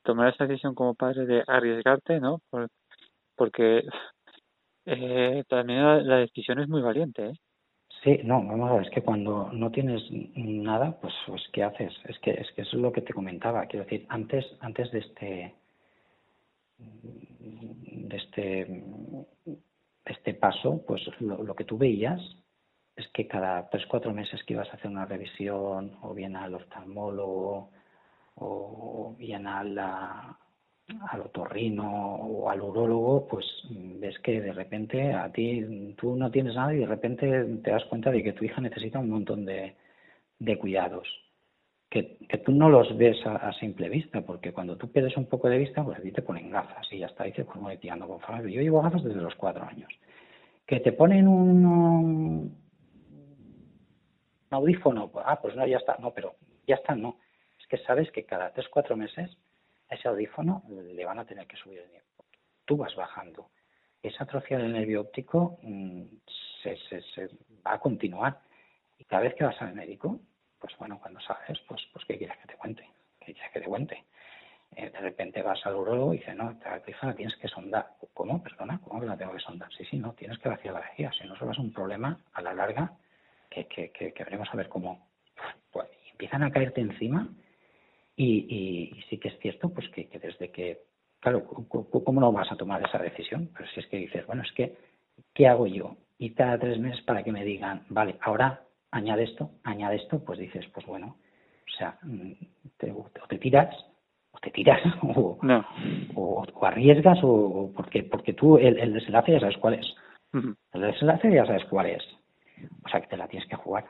[0.04, 2.40] tomar esa decisión como padre de arriesgarte, ¿no?
[2.50, 2.70] Por-
[3.36, 3.84] porque
[4.86, 7.34] eh, también la, la decisión es muy valiente, ¿eh?
[8.06, 10.04] Sí, no, vamos a ver, es que cuando no tienes
[10.36, 11.94] nada, pues, pues ¿qué haces?
[12.06, 13.66] Es que, es que eso es lo que te comentaba.
[13.68, 15.56] Quiero decir, antes, antes de este,
[16.80, 18.84] de este,
[20.06, 22.22] este paso, pues lo, lo que tú veías
[22.96, 26.56] es que cada tres, cuatro meses que ibas a hacer una revisión, o bien al
[26.56, 27.72] oftalmólogo,
[28.38, 30.40] o bien a la-
[31.12, 36.30] al otorrino o al urólogo, pues mm, ves que de repente a ti tú no
[36.30, 37.28] tienes nada y de repente
[37.64, 39.76] te das cuenta de que tu hija necesita un montón de,
[40.40, 41.08] de cuidados.
[41.90, 45.48] Que, que tú no los ves a, simple vista, porque cuando tú pierdes un poco
[45.48, 48.08] de vista, pues a ti te ponen gafas y ya está, dices, pues voy tirando
[48.08, 48.50] con Fabio.
[48.50, 49.90] Yo llevo gafas desde los cuatro años.
[50.66, 52.58] Que te ponen un, un
[54.50, 56.36] audífono, ah, pues no, ya está, no, pero
[56.68, 57.18] ya está, no.
[57.60, 59.38] Es que sabes que cada tres, cuatro meses
[59.90, 62.04] a ese audífono le van a tener que subir el nivel.
[62.66, 63.50] Tú vas bajando.
[64.02, 66.04] Esa atrofia del nervio óptico mm,
[66.64, 67.28] se, se, se
[67.66, 68.40] va a continuar.
[68.98, 70.20] Y cada vez que vas al médico,
[70.60, 72.90] pues bueno, cuando sabes, pues, pues ¿qué quieres que te cuente?
[73.20, 74.06] ¿Qué quieres que te cuente?
[74.76, 77.92] Eh, de repente vas al urólogo y dice, no, esta grifa la tienes que sondar.
[78.14, 78.42] ¿Cómo?
[78.42, 79.72] Perdona, ¿cómo que la tengo que sondar?
[79.74, 81.12] Sí, sí, no, tienes que vaciar la vejiga.
[81.14, 82.94] Si no, a ser un problema a la larga
[83.50, 85.08] que, que, que, que veremos a ver cómo
[85.72, 87.30] pues, empiezan a caerte encima
[88.16, 90.82] y, y, y sí que es cierto pues que, que desde que,
[91.20, 93.50] claro, ¿cómo no vas a tomar esa decisión?
[93.56, 94.76] Pero si es que dices, bueno, es que,
[95.34, 95.98] ¿qué hago yo?
[96.18, 100.40] Y cada tres meses para que me digan, vale, ahora añade esto, añade esto, pues
[100.40, 101.18] dices, pues bueno,
[101.68, 102.32] o sea, mm,
[102.78, 103.76] te, o te tiras,
[104.32, 105.66] o te tiras, o, No.
[106.16, 109.94] o, o arriesgas, o, o porque, porque tú el, el desenlace ya sabes cuál es.
[110.74, 112.04] El desenlace ya sabes cuál es.
[112.84, 113.86] O sea que te la tienes que jugar.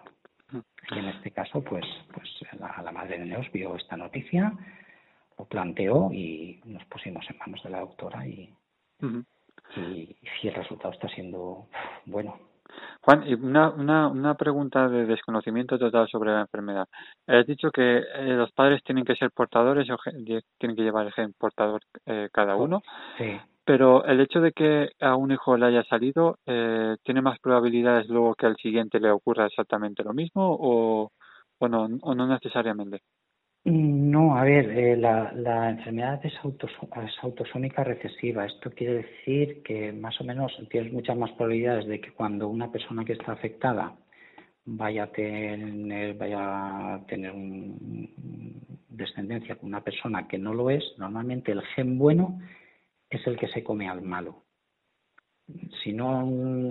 [0.92, 4.54] Y en este caso, pues, pues la, la madre de Neus vio esta noticia,
[5.38, 8.54] lo planteó y nos pusimos en manos de la doctora y,
[9.02, 9.24] Ujú.
[9.78, 11.68] y, y el resultado está siendo
[12.06, 12.38] bueno.
[13.02, 16.88] Juan, y una, una, una pregunta de desconocimiento total sobre la enfermedad.
[17.28, 18.04] Has dicho que eh,
[18.36, 19.98] los padres tienen que ser portadores o
[20.58, 22.82] tienen que llevar el gen portador eh, cada uno,
[23.18, 23.40] Sí.
[23.66, 28.08] Pero el hecho de que a un hijo le haya salido, eh, ¿tiene más probabilidades
[28.10, 31.12] luego que al siguiente le ocurra exactamente lo mismo o,
[31.60, 33.00] o no, o no necesariamente?
[33.66, 35.32] No, a ver, eh, la,
[35.72, 38.46] enfermedad es, autosó- es autosómica recesiva.
[38.46, 42.72] Esto quiere decir que más o menos tienes muchas más probabilidades de que cuando una
[42.72, 43.96] persona que está afectada
[44.66, 48.10] vaya a tener, vaya a tener un-
[48.90, 52.40] descendencia con una persona que no lo es, normalmente el gen bueno
[53.10, 54.44] es el que se come al malo.
[55.84, 56.10] Si no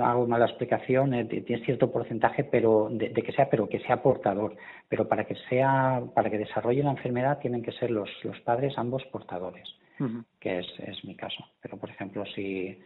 [0.04, 4.02] hago mala explicación, eh, tiene cierto porcentaje, pero de, de que sea, pero que sea
[4.02, 4.56] portador.
[4.88, 8.76] Pero para que sea, para que desarrolle la enfermedad tienen que ser los, los padres
[8.76, 9.68] ambos portadores,
[10.40, 11.44] que es, es mi caso.
[11.62, 12.76] Pero por ejemplo, si,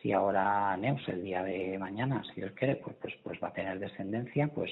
[0.00, 3.52] si ahora Neus el día de mañana, si Dios quiere, pues, pues, pues va a
[3.52, 4.70] tener descendencia, pues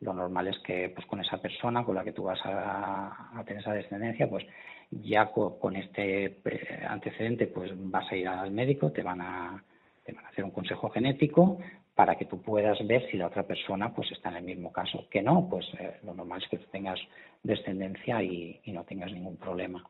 [0.00, 3.44] lo normal es que pues con esa persona con la que tú vas a, a
[3.44, 4.44] tener esa descendencia, pues
[4.90, 6.36] ya co- con, este
[6.88, 9.62] antecedente, pues vas a ir al médico, te van a,
[10.04, 11.58] te van a hacer un consejo genético
[11.94, 15.06] para que tú puedas ver si la otra persona pues está en el mismo caso.
[15.10, 17.00] Que no, pues eh, lo normal es que tú tengas
[17.42, 19.82] descendencia y, y no tengas ningún problema.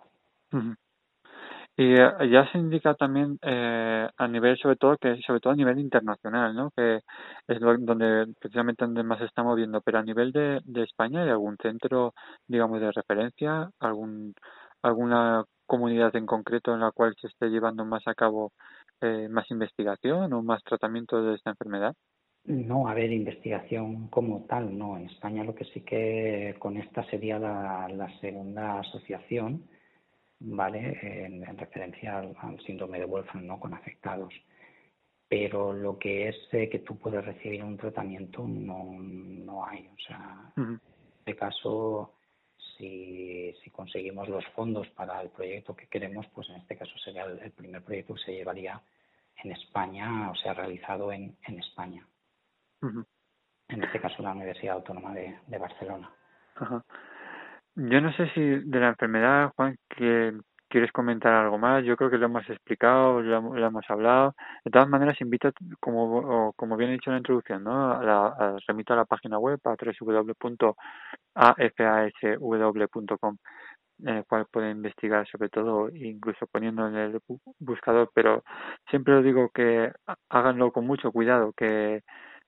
[1.77, 5.57] Y eh, ya se indica también eh, a nivel, sobre todo, que sobre todo a
[5.57, 6.71] nivel internacional, ¿no?
[6.71, 7.01] Que
[7.49, 9.83] es lo- donde precisamente donde más se está moviendo.
[9.83, 12.15] Pero a nivel de, de España, ¿hay algún centro,
[12.47, 14.35] digamos, de referencia, algún
[14.87, 18.53] alguna comunidad en concreto en la cual se esté llevando más a cabo
[19.01, 21.95] eh, más investigación o más tratamiento de esta enfermedad?
[22.45, 24.97] No, a ver, investigación como tal, no.
[24.97, 29.69] En España lo que sí que con esta sería la, la segunda asociación,
[30.39, 30.97] ¿vale?
[31.03, 33.59] En, en referencia al, al síndrome de Wolfram, ¿no?
[33.59, 34.33] Con afectados.
[35.29, 39.89] Pero lo que es eh, que tú puedes recibir un tratamiento no, no hay.
[39.89, 40.73] O sea, Ujú.
[40.73, 40.81] en
[41.19, 42.16] este caso,
[42.77, 47.25] si, si conseguimos los fondos para el proyecto que queremos, pues en este caso sería
[47.25, 48.81] el, el primer proyecto que se llevaría
[49.43, 52.07] en España, o sea, realizado en, en España
[53.69, 56.11] en este caso la Universidad Autónoma de, de Barcelona.
[56.57, 56.83] Ajá.
[57.75, 60.33] Yo no sé si de la enfermedad, Juan, que
[60.69, 61.85] quieres comentar algo más.
[61.85, 64.35] Yo creo que lo hemos explicado, lo, hemos- lo hemos hablado.
[64.65, 65.51] De todas maneras, invito,
[65.81, 67.93] como, como bien he dicho en la introducción, ¿no?
[67.93, 70.77] A la, a- remito a la página web a www.afasw.com
[74.01, 78.43] en el cual pueden investigar sobre todo, incluso poniendo en el bu- buscador, pero
[78.91, 79.93] siempre os digo que
[80.31, 82.03] háganlo con mucho cuidado, que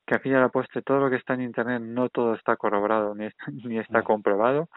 [0.06, 3.14] que aquí a la postre todo lo que está en internet no todo está corroborado
[3.14, 4.68] ni, está- ni está comprobado,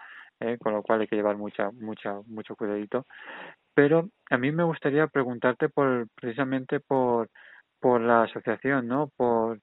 [0.42, 0.58] ¿eh?
[0.60, 3.06] con lo cual hay que llevar mucha, mucha, mucho cuidadito.
[3.74, 7.30] Pero a mí me gustaría preguntarte por precisamente por
[7.80, 9.10] por la asociación, ¿no?
[9.16, 9.60] Por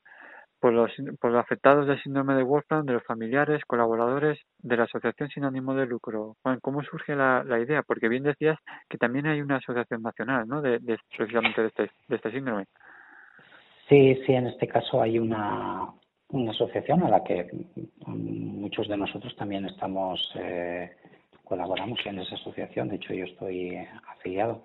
[0.61, 4.85] por los por los afectados del síndrome de Wolfram, de los familiares, colaboradores de la
[4.85, 6.37] asociación sin ánimo de lucro.
[6.43, 7.83] Juan, ¿cómo surge la, la idea?
[7.83, 8.59] Porque bien decías
[8.89, 10.63] que también hay una asociación nacional, ¿no?
[10.63, 12.65] De, de precisamente de este de este síndrome.
[13.89, 15.89] Sí, sí, en este caso hay una,
[16.31, 17.49] una asociación a la que
[18.07, 20.91] muchos de nosotros también estamos, eh,
[21.45, 23.77] colaboramos en esa asociación, de hecho yo estoy
[24.09, 24.63] afiliado.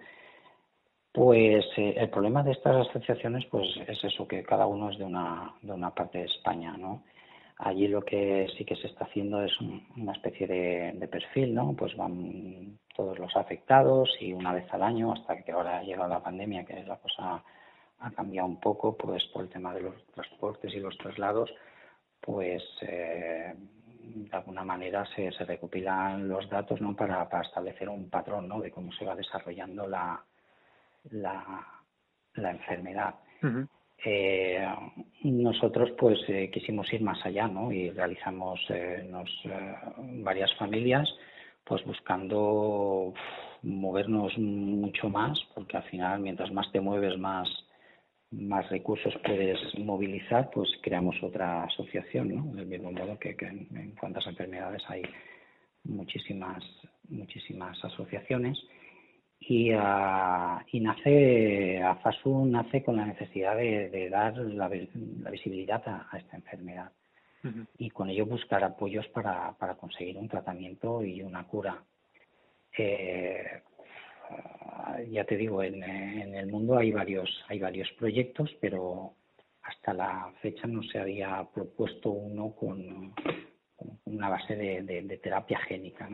[1.13, 5.05] Pues eh, el problema de estas asociaciones pues es eso, que cada uno es de
[5.05, 7.03] una, de una parte de España, ¿no?
[7.59, 11.53] Allí lo que sí que se está haciendo es un- una especie de, de perfil,
[11.53, 11.73] ¿no?
[11.77, 16.09] Pues van todos los afectados y una vez al año, hasta que ahora ha llegado
[16.09, 17.43] la pandemia, que la cosa
[18.03, 21.53] ha cambiado un poco, pues por el tema de los transportes y los traslados,
[22.19, 26.95] pues eh, de alguna manera se, se recopilan los datos, ¿no?
[26.95, 28.59] Para, para establecer un patrón, ¿no?
[28.59, 30.23] De cómo se va desarrollando la,
[31.11, 31.67] la,
[32.35, 33.15] la enfermedad.
[34.05, 34.67] Eh,
[35.23, 37.71] nosotros pues eh, quisimos ir más allá ¿no?
[37.71, 39.29] y realizamos eh, nos,
[40.23, 41.07] varias familias
[41.63, 42.41] pues buscando
[43.07, 43.17] uf,
[43.61, 47.47] movernos mucho más porque al final mientras más te mueves más
[48.33, 52.55] más recursos puedes movilizar pues creamos otra asociación ¿no?
[52.55, 55.03] del mismo modo que, que en, en cuantas enfermedades hay
[55.83, 56.63] muchísimas
[57.09, 58.57] muchísimas asociaciones
[59.39, 65.81] y, ah, y nace, AFASU nace con la necesidad de, de dar la, la visibilidad
[65.85, 66.91] a, a esta enfermedad
[67.43, 67.65] Ujú.
[67.77, 71.83] y con ello buscar apoyos para, para conseguir un tratamiento y una cura.
[72.77, 73.61] Eh,
[75.09, 79.13] ya te digo, en, en el mundo hay varios, hay varios proyectos, pero
[79.63, 83.13] hasta la fecha no se había propuesto uno con,
[83.75, 86.09] con una base de, de- de terapia génica.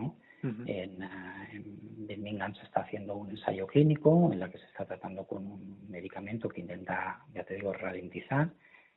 [0.66, 4.86] En, ah, en Birmingham se está haciendo un ensayo clínico en la que se está
[4.86, 8.49] tratando con un medicamento que intenta, ya te digo, ralentizar.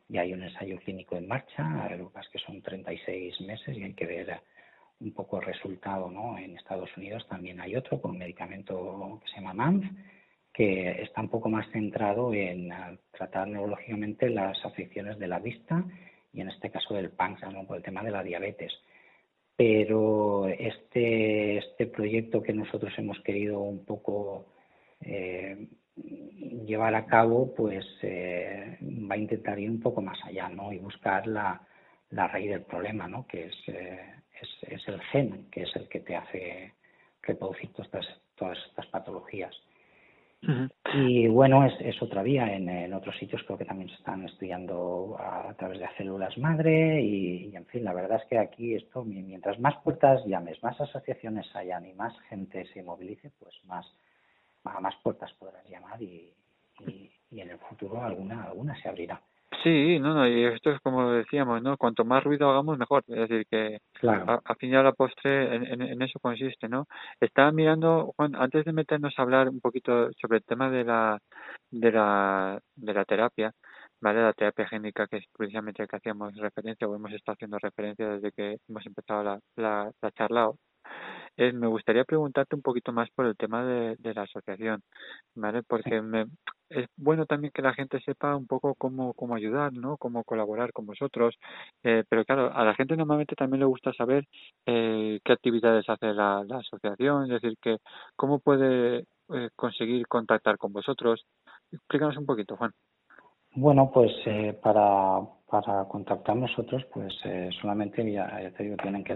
[0.09, 3.95] Y hay un ensayo clínico en marcha, lo que que son 36 meses y hay
[3.95, 4.41] que ver
[5.03, 6.39] un poco el resultado, ¿no?
[6.39, 9.85] En Estados Unidos también hay otro con un medicamento que se llama MANF,
[10.53, 15.85] que está un poco más centrado en ah, tratar neurológicamente las afecciones de la vista
[16.33, 17.67] y en este caso del páncreas, ¿no?
[17.67, 18.73] por el tema de la diabetes
[19.57, 24.47] pero este, este proyecto que nosotros hemos querido un poco
[25.01, 25.69] eh,
[26.67, 30.73] llevar a cabo, pues eh, va a intentar ir un poco más allá, ¿no?
[30.73, 31.61] Y buscar la,
[32.11, 33.27] la raíz del problema, ¿no?
[33.27, 34.01] Que es, eh,
[34.43, 36.73] es, es el gen, que es el que te hace
[37.23, 39.55] reproducir todas estas, todas estas patologías.
[40.95, 42.53] Y bueno, es, es otra vía.
[42.55, 46.37] En, en otros sitios creo que también se están estudiando a, a través de células
[46.39, 50.25] madre y, y, en fin, la verdad es que aquí esto, mi- mientras más puertas
[50.27, 53.87] llames, más asociaciones hayan y más gente se movilice, pues más,
[54.65, 56.33] a más puertas podrás llamar y,
[56.81, 59.21] y, y en el futuro alguna, alguna se abrirá.
[59.63, 61.77] Sí, no, no, y esto es como decíamos, ¿no?
[61.77, 63.05] Cuanto más ruido hagamos, mejor.
[63.09, 64.25] Es decir, que Claro.
[64.33, 66.87] a, a fin y a la postre en, en, en eso consiste, ¿no?
[67.21, 71.19] Estaba mirando, Juan, antes de meternos a hablar un poquito sobre el tema de la
[71.71, 73.53] de la de la terapia,
[74.01, 74.23] ¿vale?
[74.23, 78.33] La terapia génica, que es precisamente que hacíamos referencia o hemos estado haciendo referencia desde
[78.33, 80.51] que hemos empezado la, la, la charla.
[81.37, 84.83] Eh, me gustaría preguntarte un poquito más por el tema de, de la asociación,
[85.35, 85.63] ¿vale?
[85.63, 86.27] Porque me,
[86.69, 89.97] es bueno también que la gente sepa un poco cómo, cómo ayudar, ¿no?
[89.97, 91.37] Cómo colaborar con vosotros.
[91.83, 94.27] Eh, pero claro, a la gente normalmente también le gusta saber
[94.67, 97.79] eh, qué actividades hace la, la asociación, es decir, que
[98.17, 99.05] cómo puede
[99.35, 101.25] eh, conseguir contactar con vosotros.
[101.71, 102.73] Explícanos un poquito, Juan.
[103.55, 109.05] Bueno, pues eh, para, para contactar nosotros, pues eh, solamente ya, ya te digo, tienen
[109.05, 109.15] que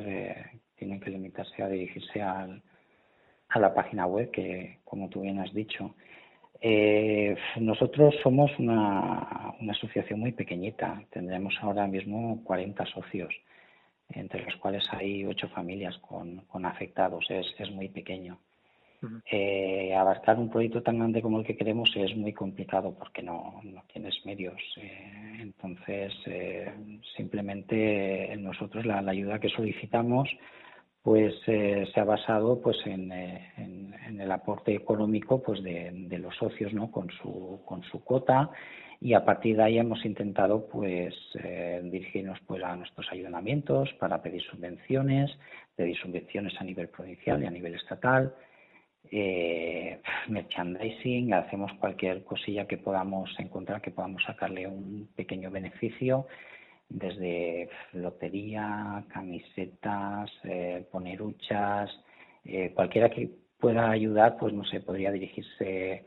[0.77, 2.62] tienen que limitarse a dirigirse al,
[3.49, 5.95] a la página web que, como tú bien has dicho,
[6.61, 11.03] eh, nosotros somos una, una asociación muy pequeñita.
[11.11, 13.35] Tendremos ahora mismo 40 socios,
[14.09, 17.27] entre los cuales hay ocho familias con, con afectados.
[17.29, 18.39] Es, es muy pequeño.
[19.31, 23.61] Eh, abarcar un proyecto tan grande como el que queremos es muy complicado porque no,
[23.62, 24.61] no tienes medios.
[24.79, 26.12] Eh, entonces,
[27.14, 30.29] simplemente nosotros la, la ayuda que solicitamos
[31.07, 33.53] pues eh, se ha basado pues en, eh,
[34.19, 38.51] el aporte económico pues de, los socios no con su con su cuota.
[39.01, 44.21] Y a partir de ahí hemos intentado pues eh, dirigirnos pues a nuestros ayuntamientos para
[44.21, 45.31] pedir subvenciones
[45.77, 48.35] pedir subvenciones a nivel provincial y a nivel estatal.
[50.27, 56.27] Merchandising hacemos cualquier cosilla que podamos encontrar que podamos sacarle un pequeño beneficio
[56.89, 61.91] desde lotería, camisetas, eh, poneruchas,
[62.45, 66.07] eh, cualquiera que pueda ayudar, pues no sé, podría dirigirse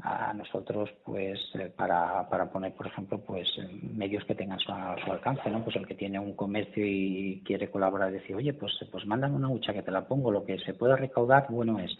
[0.00, 3.48] a nosotros pues eh, para, para poner por ejemplo pues
[3.82, 7.42] medios que tengan su, a su alcance no pues el que tiene un comercio y
[7.44, 10.58] quiere colaborar decir oye pues pues mándame una hucha que te la pongo lo que
[10.60, 11.98] se pueda recaudar bueno es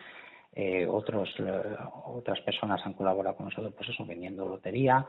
[0.54, 1.62] eh, otros eh,
[2.06, 5.04] otras personas han colaborado con nosotros pues eso vendiendo lotería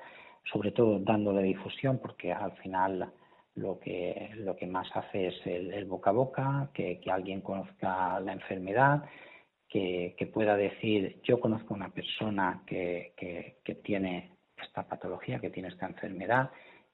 [0.52, 3.12] sobre todo dándole difusión porque al final
[3.56, 8.20] lo que lo que más hace es el, boca a boca que, que alguien conozca
[8.20, 9.04] la enfermedad
[9.68, 15.70] que, que, pueda decir, yo conozco una persona que, que, tiene esta patología, que tiene
[15.70, 16.50] esta enfermedad,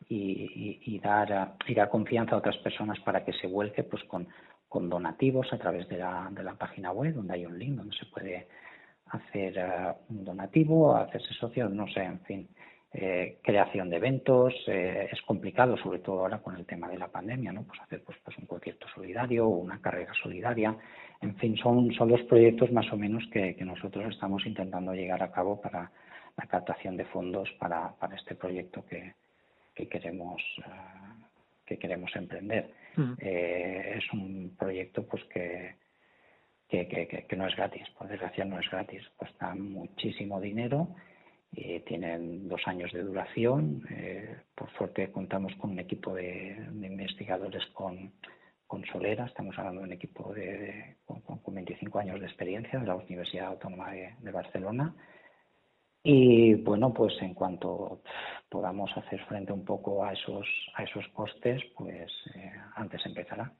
[0.09, 4.03] y, y, y, dar, y dar confianza a otras personas para que se vuelque pues,
[4.03, 4.27] con,
[4.67, 7.95] con donativos a través de la, de la página web, donde hay un link donde
[7.95, 8.47] se puede
[9.05, 12.49] hacer uh, un donativo, hacerse socio, no sé, en fin.
[12.97, 17.09] Eh, creación de eventos, eh, es complicado, sobre todo ahora con el tema de la
[17.09, 17.63] pandemia, ¿no?
[17.63, 20.73] Pues hacer pues, pues un concierto solidario o una carrera solidaria.
[21.19, 25.21] En fin, son, son los proyectos más o menos que, que nosotros estamos intentando llegar
[25.21, 25.91] a cabo para
[26.37, 29.13] la captación de fondos para, para este proyecto que,
[29.73, 31.25] que queremos uh,
[31.65, 32.71] que queremos emprender.
[32.95, 33.13] Mm.
[33.19, 35.75] Eh, es un proyecto pues que,
[36.69, 40.95] que, que, que no es gratis, por desgracia no es gratis, cuesta muchísimo dinero
[41.57, 43.81] eh, tienen dos años de duración.
[43.89, 48.11] Eh, por suerte contamos con un equipo de, investigadores con,
[48.67, 49.25] con, Solera.
[49.25, 53.47] Estamos hablando de un equipo de, con, con, 25 años de experiencia de la Universidad
[53.47, 54.93] Autónoma de, Barcelona.
[56.03, 58.01] Y bueno, pues en cuanto
[58.49, 60.45] podamos hacer frente un poco a esos,
[60.75, 63.51] a esos costes, pues eh, antes empezará.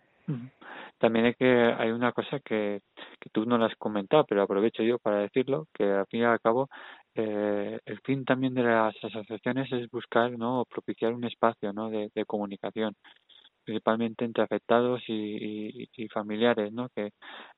[0.98, 2.82] También hay que hay una cosa que,
[3.20, 6.24] que tú no la has comentado, pero aprovecho yo para decirlo, que al fin y
[6.24, 6.70] al cabo
[7.16, 12.12] eh, el fin también de las asociaciones es buscar no propiciar un espacio no de,
[12.14, 12.96] de comunicación
[13.66, 16.90] principalmente entre afectados y, familiares, ¿no?
[16.96, 17.12] Que,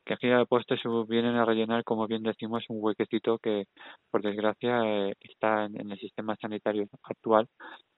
[0.06, 3.66] que aquí al puesto se vienen a rellenar, como bien decimos, un huequecito que,
[4.10, 7.48] por desgracia, eh, está en, el sistema sanitario actual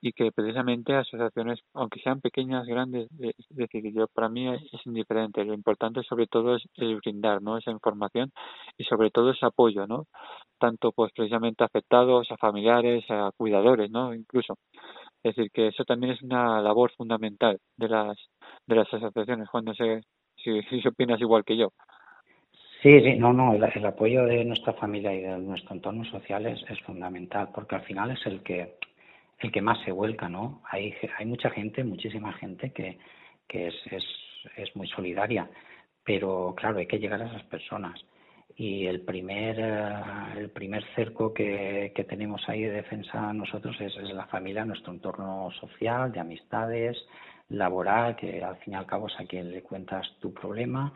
[0.00, 3.36] y que precisamente asociaciones, aunque sean pequeñas, grandes, es
[3.94, 5.44] yo para mí es indiferente.
[5.44, 7.58] Lo importante sobre todo es, es brindar, ¿no?
[7.58, 8.32] Esa información
[8.76, 10.06] y sobre todo ese apoyo, ¿no?
[10.58, 14.14] Tanto pues precisamente afectados, a familiares, a cuidadores, ¿no?
[14.14, 14.56] Incluso.
[15.22, 18.16] Es decir, que eso también es una labor fundamental de las
[18.66, 19.48] de las asociaciones.
[19.48, 20.02] Juan, no sé
[20.36, 21.72] si, opinas igual que yo.
[22.82, 26.46] Sí, sí, no, no, el, el, apoyo de nuestra familia y de nuestro entorno social
[26.46, 28.76] es, es, fundamental, porque al final es el que
[29.40, 30.62] el que más se vuelca, ¿no?
[30.70, 32.98] Hay, hay mucha gente, muchísima gente que,
[33.46, 34.04] que es, es,
[34.56, 35.50] es muy solidaria,
[36.04, 38.00] pero claro, hay que llegar a esas personas
[38.60, 43.96] y el primer uh, el primer cerco que, que, tenemos ahí de defensa nosotros es,
[44.12, 46.98] la familia, nuestro entorno social, de amistades,
[47.48, 50.92] laboral, que al fin y al cabo es a quien le cuentas tu problema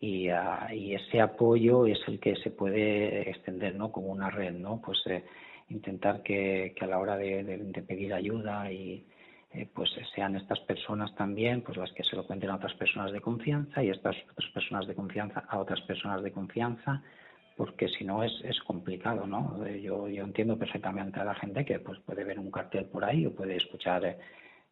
[0.00, 3.92] y, uh, y ese apoyo es el que se puede extender, ¿no?
[3.92, 4.80] Como una red, ¿no?
[4.80, 5.22] Pues eh,
[5.68, 9.04] intentar que, que, a la hora de, de pedir ayuda y
[9.54, 13.12] eh, pues sean estas personas también pues las que se lo cuenten a otras personas
[13.12, 17.02] de confianza y estas otras personas de confianza a otras personas de confianza
[17.56, 21.64] porque si no es, es complicado no eh, yo, yo entiendo perfectamente a la gente
[21.64, 24.16] que pues puede ver un cartel por ahí o puede escuchar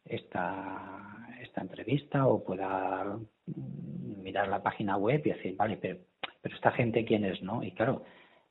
[0.03, 5.99] esta esta entrevista o pueda mirar la página web y decir vale pero
[6.41, 8.03] pero esta gente quién es no y claro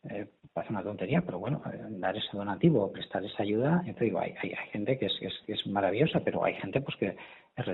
[0.09, 4.05] eh, parece una tontería, pero bueno, eh, dar ese donativo o prestar esa ayuda, te
[4.05, 6.97] digo, hay, hay, gente que es, que es, que, es, maravillosa, pero hay gente pues
[6.97, 7.17] que
[7.57, 7.67] es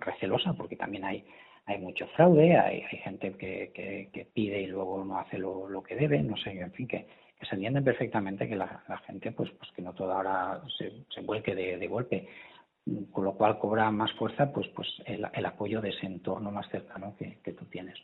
[0.00, 1.24] recelosa porque también hay,
[1.66, 3.70] hay mucho fraude, hay, hay gente que,
[4.12, 7.06] que, pide y luego no hace lo, lo que debe, no sé, en fin, que,
[7.38, 11.04] que se entienden perfectamente que la, la gente, pues, pues que no toda hora se,
[11.14, 12.28] se vuelque de, de golpe,
[13.12, 16.68] con lo cual cobra más fuerza pues, pues el, el apoyo de ese entorno más
[16.70, 17.98] cercano que, que tú tienes.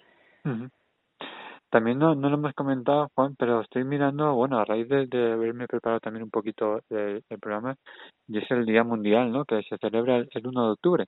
[1.74, 5.32] También no, no lo hemos comentado, Juan, pero estoy mirando, bueno, a raíz de, de
[5.32, 7.74] haberme preparado también un poquito de programa,
[8.28, 9.44] y es el Día Mundial, ¿no?
[9.44, 11.06] Que se celebra el, el 1 de octubre.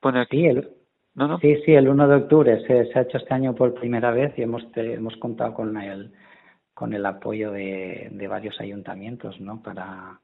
[0.00, 0.38] Pone aquí.
[0.38, 0.70] Sí, el,
[1.14, 1.38] ¿No, no?
[1.40, 4.32] sí, sí, el 1 de octubre se, se ha hecho este año por primera vez
[4.38, 6.14] y hemos, te, hemos contado con el,
[6.72, 9.62] con el apoyo de, de varios ayuntamientos, ¿no?
[9.62, 10.18] Para,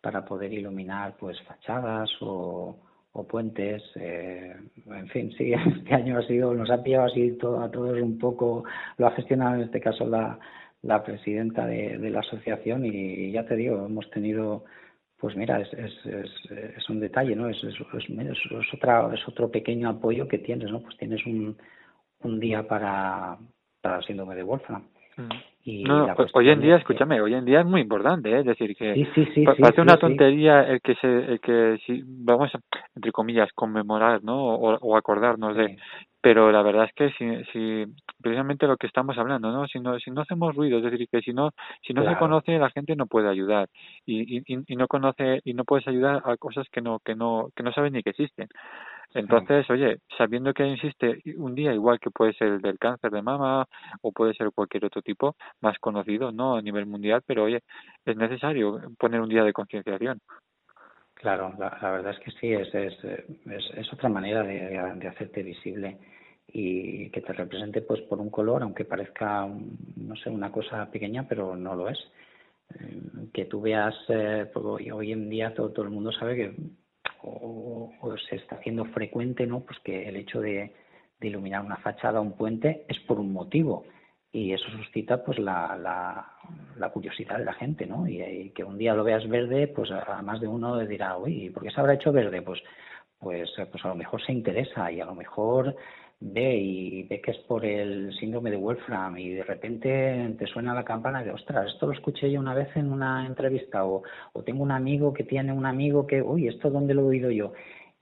[0.00, 2.76] para poder iluminar, pues, fachadas o
[3.16, 4.54] o puentes, eh,
[4.86, 8.18] en fin, sí, este año ha sido, nos ha pillado así todo, a todos un
[8.18, 8.64] poco,
[8.98, 10.38] lo ha gestionado en este caso la,
[10.82, 14.64] la presidenta de, de la asociación y, ya te digo, hemos tenido,
[15.18, 16.30] pues mira, es, es, es,
[16.76, 17.48] es un detalle, ¿no?
[17.48, 17.74] Es, es,
[18.74, 20.80] otra, es otro pequeño apoyo que tienes, ¿no?
[20.80, 21.56] Pues tienes un,
[22.22, 23.38] un día para,
[23.80, 24.82] para síndrome de Wolfram.
[25.16, 25.55] Mm.
[25.68, 28.38] Y No, hoy en día, es que- escúchame, hoy en día es muy importante, ¿eh?
[28.38, 31.40] es decir, que Sí, sí, sí, pa- sí, parece una tontería el que se, el
[31.40, 32.60] que si vamos a,
[32.94, 34.36] entre comillas, conmemorar, ¿no?
[34.54, 35.76] O, o acordarnos de,
[36.20, 37.84] pero la verdad es que si, si
[38.22, 39.66] precisamente lo que estamos hablando, ¿no?
[39.66, 41.50] Si no, si no hacemos ruido, es decir, que si no,
[41.82, 43.68] si no se conoce, la gente no puede ayudar
[44.04, 47.16] y, y, y- y no conoce y no puedes ayudar a cosas que no, que
[47.16, 48.46] no, que no sabes ni que existen.
[49.14, 53.22] Entonces, oye, sabiendo que existe un día igual que puede ser el del cáncer de
[53.22, 53.66] mama
[54.02, 56.56] o puede ser cualquier otro tipo más conocido, ¿no?
[56.56, 57.60] A nivel mundial, pero oye,
[58.04, 60.20] es necesario poner un día de concienciación.
[61.14, 65.08] Claro, la, la verdad es que sí, es, es, es, es otra manera de, de
[65.08, 65.98] hacerte visible
[66.48, 70.90] y que te represente pues por un color, aunque parezca, un- no sé, una cosa
[70.90, 71.98] pequeña, pero no lo es.
[72.80, 76.36] Eh, Que tú veas, eh, pues, hoy, hoy en día todo, todo el mundo sabe
[76.36, 76.56] que
[77.22, 79.60] o, o se está haciendo frecuente, ¿no?
[79.60, 80.72] Pues que el hecho de,
[81.20, 83.84] de iluminar una fachada o un puente es por un motivo
[84.32, 86.30] y eso suscita pues la, la,
[86.76, 88.06] la curiosidad de la gente, ¿no?
[88.06, 91.48] Y, que un día lo veas verde, pues a, más de uno le dirá, uy,
[91.50, 92.42] ¿por qué se habrá hecho verde?
[92.42, 92.60] Pues,
[93.18, 95.74] pues, pues a lo mejor se interesa y a lo mejor
[96.20, 100.74] ve y ve que es por el síndrome de Wolfram y de repente te suena
[100.74, 104.02] la campana de, ostras, esto lo escuché yo una vez en una entrevista o,
[104.32, 107.30] o tengo un amigo que tiene un amigo que, uy, ¿esto dónde lo he oído
[107.30, 107.52] yo?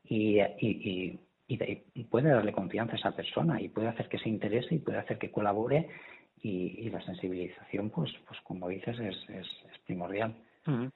[0.05, 4.09] Y, y, y, y de- y puede darle confianza a esa persona y puede hacer
[4.09, 5.89] que se interese y puede hacer que colabore
[6.43, 9.47] y, la sensibilización, pues, pues como dices, es, es,
[9.87, 10.35] primordial.
[10.67, 10.91] Ujú.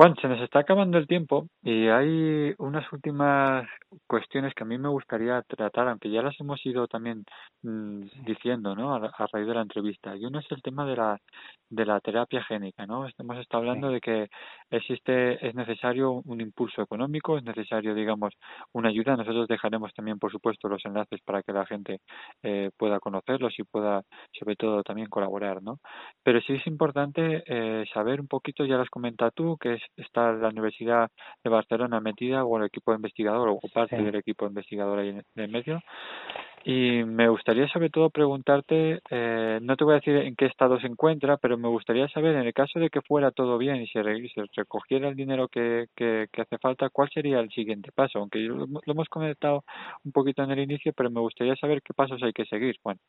[0.00, 3.68] Juan, se nos está acabando el tiempo y hay unas últimas
[4.06, 7.22] cuestiones que a mí me gustaría tratar, aunque ya las hemos ido también
[7.60, 8.94] mm, diciendo, ¿no?
[8.94, 10.16] A, a raíz de la entrevista.
[10.16, 11.18] Y uno es el tema de la
[11.70, 13.06] de la terapia génica, ¿no?
[13.18, 14.28] Hemos estado hablando de que
[14.70, 18.34] existe, es necesario un impulso económico, es necesario, digamos,
[18.72, 19.16] una ayuda.
[19.16, 22.00] Nosotros dejaremos también, por supuesto, los enlaces para que la gente
[22.42, 25.78] eh, pueda conocerlos y pueda, sobre todo, también colaborar, ¿no?
[26.24, 29.82] Pero sí es importante eh, saber un poquito, ya lo has comentado tú, que es,
[29.96, 31.10] está la Universidad
[31.44, 34.02] de Barcelona metida o el equipo investigador o parte Sí.
[34.02, 35.80] del equipo investigador ahí en el medio.
[36.64, 40.78] Y me gustaría sobre todo preguntarte, eh, no te voy a decir en qué estado
[40.78, 43.86] se encuentra, pero me gustaría saber, en el caso de que fuera todo bien y
[43.88, 48.18] se, recogiera el dinero que, que, que hace falta, ¿cuál sería el siguiente paso?
[48.18, 49.64] Aunque lo, hemos- lo hemos comentado
[50.04, 52.76] un poquito en el inicio, pero me gustaría saber qué pasos hay que seguir.
[52.84, 53.00] Bueno,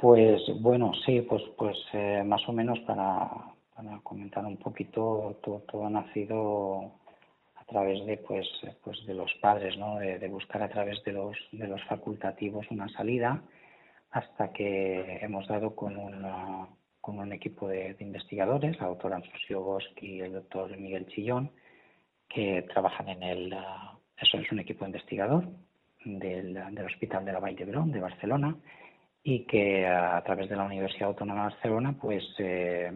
[0.00, 3.30] Pues bueno, sí, pues pues eh, más o menos para,
[3.76, 6.92] para comentar un poquito, todo, todo ha nacido
[7.56, 8.46] a través de pues
[8.82, 9.96] pues de los padres, ¿no?
[9.96, 13.42] De, de buscar a través de los de los facultativos una salida
[14.10, 16.68] hasta que hemos dado con una-
[17.00, 21.52] con un equipo de, de investigadores, la doctora Bosch y el doctor Miguel Chillón,
[22.28, 25.44] que trabajan en el ah, eso es un equipo investigador
[26.04, 28.56] del, del Hospital de la Vall d'Hebron de Barcelona
[29.22, 32.92] y que a través de la Universidad Autónoma de Barcelona, pues eh,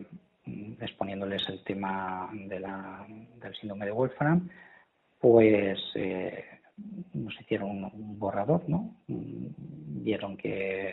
[0.81, 4.49] exponiéndoles el tema de la, del síndrome de Wolfram,
[5.19, 6.45] pues eh,
[7.15, 8.97] nos hicieron un, borrador, ¿no?
[9.09, 9.47] Mm,
[10.03, 10.93] Vieron que,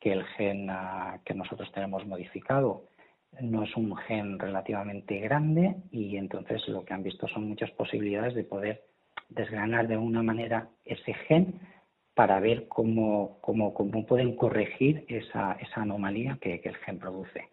[0.00, 2.88] que el gen ah, que nosotros tenemos modificado
[3.40, 8.34] no es un gen relativamente grande y entonces lo que han visto son muchas posibilidades
[8.34, 8.84] de poder
[9.28, 11.60] desgranar de una manera ese gen
[12.14, 17.48] para ver cómo, cómo, cómo pueden corregir esa, esa anomalía que, que el gen produce.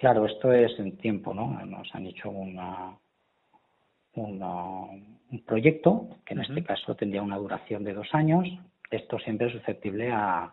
[0.00, 1.64] Claro, esto es en tiempo, ¿no?
[1.64, 2.98] Nos han hecho una,
[4.14, 4.86] una-
[5.32, 8.48] un proyecto que en este caso tendría una duración de dos años.
[8.90, 10.52] Esto siempre es susceptible a,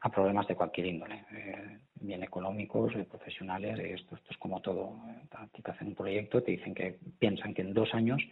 [0.00, 3.78] a problemas de cualquier índole, eh, bien económicos, eh, profesionales.
[3.78, 4.96] eh, Esto, esto es como todo.
[5.08, 8.22] eh, A ti te hacen un proyecto, te dicen que piensan que en dos años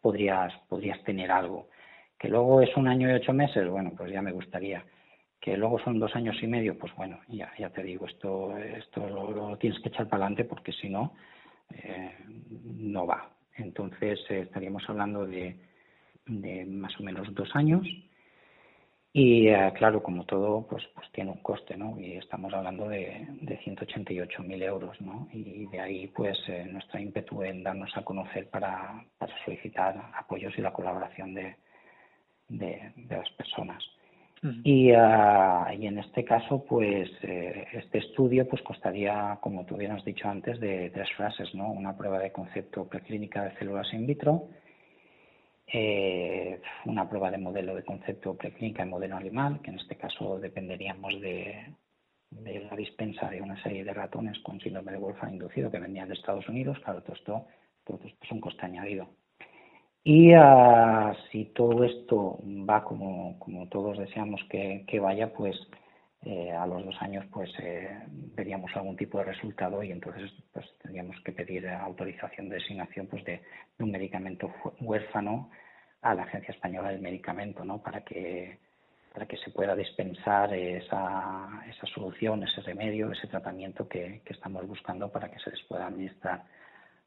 [0.00, 1.68] podrías, podrías tener algo.
[2.18, 4.84] Que luego es un año y ocho meses, bueno, pues ya me gustaría.
[5.40, 9.08] Que luego son dos años y medio, pues bueno, ya, ya te digo, esto, esto
[9.08, 11.14] lo, tienes que echar para adelante porque si no,
[11.74, 12.12] eh,
[12.64, 13.30] no va.
[13.56, 15.56] Entonces eh, estaríamos hablando de,
[16.26, 17.86] de más o menos dos años
[19.12, 21.98] y eh, claro, como todo, pues, pues tiene un coste, ¿no?
[21.98, 25.28] Y estamos hablando de, de 188.000 euros, ¿no?
[25.32, 26.38] Y de ahí, pues,
[26.70, 31.56] nuestra ímpetu en darnos a conocer para, para solicitar apoyos y la colaboración de,
[32.48, 33.82] de las personas.
[34.42, 39.92] Y, ah, y en este caso, pues, eh, este estudio, pues, costaría, como tú bien
[39.92, 41.72] has dicho antes, de tres fases, ¿no?
[41.72, 44.48] Una prueba de concepto preclínica de células in vitro,
[45.66, 50.38] eh, una prueba de modelo de concepto preclínica en modelo animal, que en este caso
[50.38, 51.74] dependeríamos de,
[52.30, 56.08] de la dispensa de una serie de ratones con síndrome de Wolfram inducido que venían
[56.08, 56.78] de Estados Unidos.
[56.84, 57.46] Claro, todo esto
[57.84, 59.08] es un coste añadido.
[60.10, 62.38] Y ah, si todo esto
[62.68, 65.54] va como, como todos deseamos que, que vaya, pues
[66.22, 67.90] eh, a los dos años pues eh,
[68.34, 73.22] veríamos algún tipo de resultado y entonces pues tendríamos que pedir autorización de designación pues
[73.26, 73.42] de,
[73.80, 74.50] un medicamento
[74.80, 75.50] huérfano
[76.00, 77.82] a la Agencia Española del Medicamento, ¿no?
[77.82, 78.58] Para que
[79.12, 84.64] para que se pueda dispensar esa, esa solución, ese remedio, ese tratamiento que, que estamos
[84.66, 86.44] buscando para que se les pueda administrar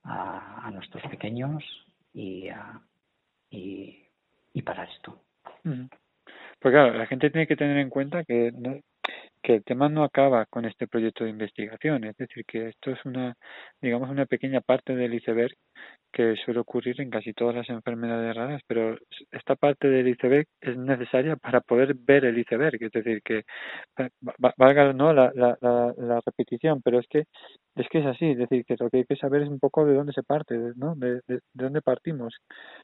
[0.03, 1.63] a, a nuestros pequeños
[2.13, 2.81] y, a-
[3.51, 4.07] y,
[4.53, 5.21] y parar esto.
[6.59, 8.79] Pues claro, la gente tiene que tener en cuenta que no-
[9.43, 13.03] que el tema no acaba con este proyecto de investigación, es decir, que esto es
[13.05, 13.35] una,
[13.81, 15.55] digamos, una pequeña parte del iceberg
[16.13, 18.97] que suele ocurrir en casi todas las enfermedades raras, pero
[19.31, 23.43] esta parte del iceberg es necesaria para poder ver el iceberg, es decir, que
[23.97, 27.23] va- valga no la, la, la, la repetición, pero es que
[27.75, 29.85] es que es así, es decir, que lo que hay que saber es un poco
[29.85, 30.93] de dónde se parte, ¿no?
[30.95, 32.35] De, de, de dónde partimos.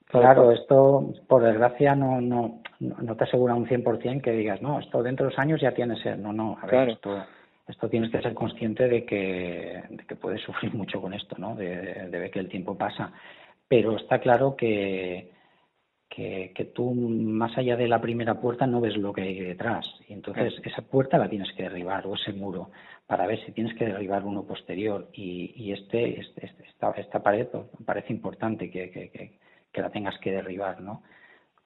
[0.05, 5.03] Claro, esto por desgracia no, no, no te asegura un 100% que digas, no, esto
[5.03, 6.17] dentro de dos años ya tiene ser.
[6.17, 6.91] No, no, a ver, Claro.
[6.93, 7.25] esto,
[7.67, 11.55] esto tienes que ser consciente de que, de que puedes sufrir mucho con esto, ¿no?
[11.55, 13.11] De, de- de ver que el tiempo pasa.
[13.67, 15.31] Pero está claro que,
[16.09, 19.85] que, que tú más allá de la primera puerta no ves lo que hay detrás.
[20.07, 22.71] Y entonces esa puerta la tienes que derribar o ese muro
[23.05, 25.09] para ver si tienes que derribar uno posterior.
[25.13, 29.37] Y, y este, este- este- esta, esta pared pues, parece importante que, que, que,
[29.71, 31.03] que la tengas que derribar, ¿no?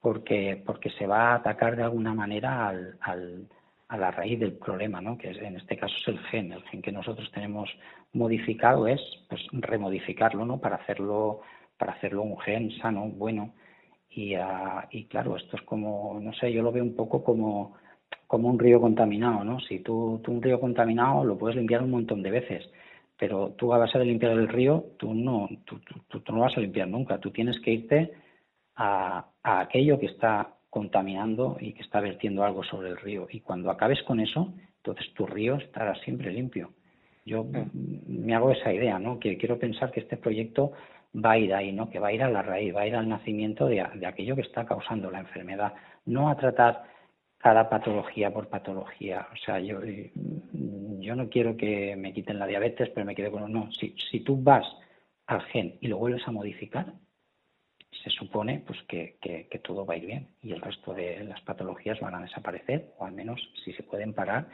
[0.01, 3.47] Porque, porque se va a atacar de alguna manera al, al,
[3.93, 5.17] a la raíz del problema, ¿no?
[5.17, 6.51] Que en este caso es el gen.
[6.53, 7.69] El gen que nosotros tenemos
[8.13, 10.59] modificado es pues remodificarlo, ¿no?
[10.61, 11.41] Para hacerlo,
[11.77, 13.53] para hacerlo un gen sano, bueno.
[14.09, 17.75] Y, ah, y claro, esto es como, no sé, yo lo veo un poco como,
[18.27, 19.59] como un río contaminado, ¿no?
[19.61, 22.69] Si tú, tú un río contaminado lo puedes limpiar un montón de veces,
[23.17, 25.79] pero tú a base de limpiar el río, tú no, tú,
[26.09, 27.19] tú- tú no vas a limpiar nunca.
[27.19, 28.11] Tú tienes que irte
[28.75, 33.27] a, a aquello que está contaminando y que está vertiendo algo sobre el río.
[33.29, 36.71] Y cuando acabes con eso, entonces tu río estará siempre limpio.
[37.25, 37.67] Yo mm,
[38.07, 39.19] me hago esa idea, ¿no?
[39.19, 40.71] Que quiero pensar que este proyecto
[41.13, 41.89] va a ir ahí, ¿no?
[41.89, 44.35] Que va a ir a la raíz, va a ir al nacimiento de, de aquello
[44.35, 45.73] que está causando la enfermedad,
[46.05, 46.83] no a tratar
[47.37, 49.27] cada patología por patología.
[49.33, 50.13] O sea, yo, eh,
[50.99, 53.69] yo no quiero que me quiten la diabetes, pero me quede con no.
[53.73, 54.65] Si, si tú vas
[55.27, 56.93] al gen y lo vuelves a modificar,
[58.03, 61.23] se supone pues que, que, que todo va a ir bien y el resto de
[61.23, 64.47] las patologías van a desaparecer o al menos si se pueden parar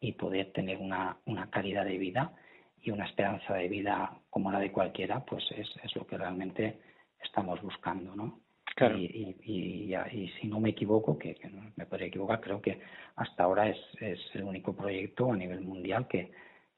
[0.00, 2.32] y poder tener una, una calidad de vida
[2.80, 6.78] y una esperanza de vida como la de cualquiera, pues es, es lo que realmente
[7.22, 8.40] estamos buscando, ¿no?
[8.76, 8.98] Claro.
[8.98, 12.60] Y, y, y, y si no me equivoco, que, que no me podría equivocar, creo
[12.60, 12.80] que
[13.16, 16.32] hasta ahora es, es el único proyecto a nivel mundial que,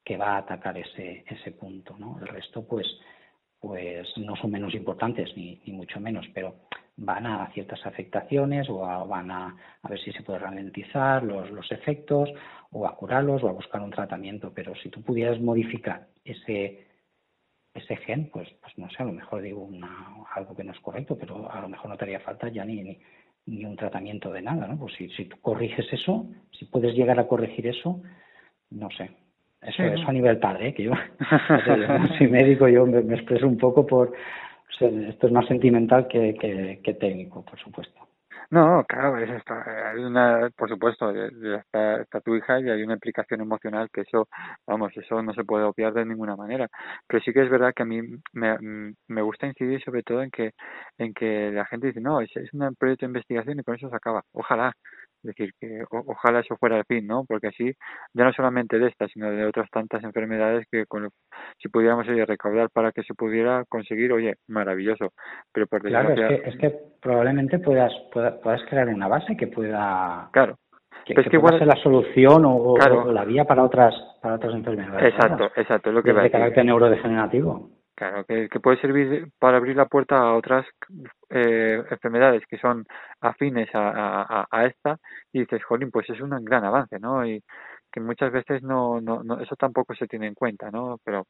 [0.04, 2.18] que va a atacar ese, ese punto, ¿no?
[2.20, 2.86] El resto, pues,
[3.66, 6.54] pues no son menos importantes, ni, mucho menos, pero
[6.96, 11.50] van a ciertas afectaciones o a- van a, a ver si se puede ralentizar los,
[11.50, 12.30] los efectos
[12.70, 14.52] o a curarlos o a buscar un tratamiento.
[14.54, 16.86] Pero si tú pudieras modificar ese,
[17.74, 20.80] ese gen, pues, pues no sé, a lo mejor digo una, algo que no es
[20.80, 22.98] correcto, pero a lo mejor no te haría falta ya ni, ni,
[23.46, 24.78] ni un tratamiento de nada, ¿no?
[24.78, 28.00] Pues si, si tú corriges eso, si puedes llegar a corregir eso,
[28.70, 29.10] no sé.
[29.62, 30.74] Eso, eso a nivel padre, ¿eh?
[30.74, 34.08] que yo, o sea, yo no soy médico, yo me, me expreso un poco por,
[34.08, 38.06] o sea, esto es más sentimental que, que, que técnico, por supuesto.
[38.50, 42.70] No, claro, es esto, eh, hay una, por supuesto, eh, está, está tu hija y
[42.70, 44.28] hay una implicación emocional que eso,
[44.66, 46.68] vamos, eso no se puede obviar de ninguna manera.
[47.08, 48.00] Pero sí que es verdad que a mí
[48.34, 48.56] me,
[49.08, 50.52] me gusta incidir sobre todo en que,
[50.98, 53.90] en que la gente dice, no, es, es un proyecto de investigación y con eso
[53.90, 54.22] se acaba.
[54.32, 54.72] Ojalá,
[55.22, 57.24] es decir, que o- ojalá eso fuera el fin, ¿no?
[57.26, 57.72] Porque así,
[58.14, 61.10] ya no solamente de esta, sino de otras tantas enfermedades que con, lo-
[61.58, 65.10] si pudiéramos oye, recaudar para que se pudiera conseguir, oye, maravilloso.
[65.52, 69.46] Pero por Claro, es que, es que probablemente puedas, pueda- puedas crear una base que
[69.46, 70.56] pueda, claro.
[71.04, 73.02] que, Pero es que que pueda igual- ser la solución o, o- Claro.
[73.04, 75.14] o la vía para otras, para otras enfermedades.
[75.14, 77.70] Exacto, exacto, es lo que va a de carácter neurodegenerativo.
[77.96, 80.66] Claro, que, puede servir para abrir la puerta a otras
[81.30, 82.84] eh, enfermedades que son
[83.22, 84.98] afines a, a, esta
[85.32, 87.26] y dices, jolín, pues es un gran avance, ¿no?
[87.26, 87.42] Y
[87.90, 90.98] que muchas veces no, no, no eso tampoco se tiene en cuenta, ¿no?
[91.04, 91.26] Pero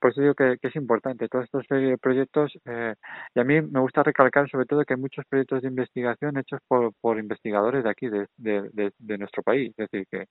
[0.00, 2.94] por eso digo que, es importante todos estos eh, proyectos eh,
[3.34, 6.60] y a mí me gusta recalcar sobre todo que hay muchos proyectos de investigación hechos
[6.66, 10.26] por, por investigadores de aquí, de, de nuestro país, es decir, que,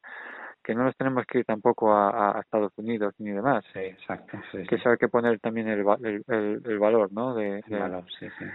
[0.66, 3.64] que no nos tenemos que ir tampoco a, a Estados Unidos ni demás.
[3.72, 4.42] Sí, exacto.
[4.52, 7.36] Sí, que sí, hay que poner también el, el, el, el valor, ¿no?
[7.36, 8.46] De, el de- valor, sí, sí.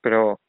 [0.00, 0.40] Pero,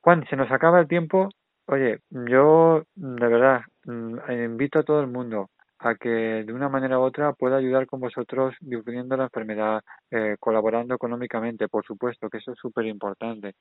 [0.00, 1.28] Juan, se nos acaba el tiempo.
[1.66, 6.98] Oye, yo de verdad mm, invito a todo el mundo a que de una manera
[6.98, 9.80] u otra pueda ayudar con vosotros difundiendo la enfermedad,
[10.10, 13.54] eh, colaborando económicamente, por supuesto, que eso es súper importante.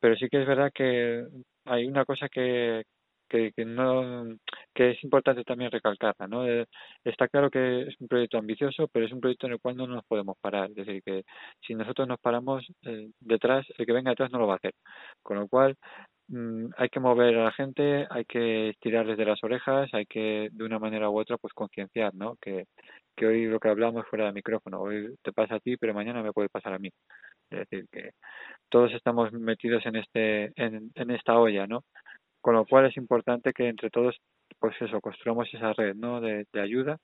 [0.00, 1.26] Pero sí que es verdad que
[1.66, 2.82] hay una cosa que,
[3.30, 4.24] que, que no
[4.74, 6.66] que es importante también recalcarla no Eh,
[7.04, 9.86] está claro que es un proyecto ambicioso pero es un proyecto en el cual no
[9.86, 10.70] nos podemos parar.
[10.70, 11.24] Es decir que
[11.66, 14.74] si nosotros nos paramos eh, detrás el que venga detrás no lo va a hacer.
[15.22, 15.76] Con lo cual
[16.28, 20.48] mm, hay que mover a la gente hay que estirarles de las orejas hay que
[20.52, 22.66] de una manera u otra pues concienciar no que
[23.16, 26.22] que hoy lo que hablamos fuera de micrófono hoy te pasa a ti pero mañana
[26.22, 26.90] me puede pasar a mí.
[27.50, 28.10] Es decir que
[28.70, 31.84] todos estamos metidos en este en, en esta olla no
[32.40, 34.16] con lo cual es importante que entre todos
[34.58, 36.98] pues eso construyamos esa red no de, de ayuda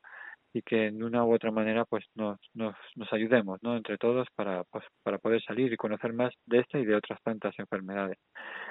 [0.56, 4.26] y que de una u otra manera pues nos, nos, nos ayudemos no entre todos
[4.34, 8.18] para pues, para poder salir y conocer más de esta y de otras tantas enfermedades.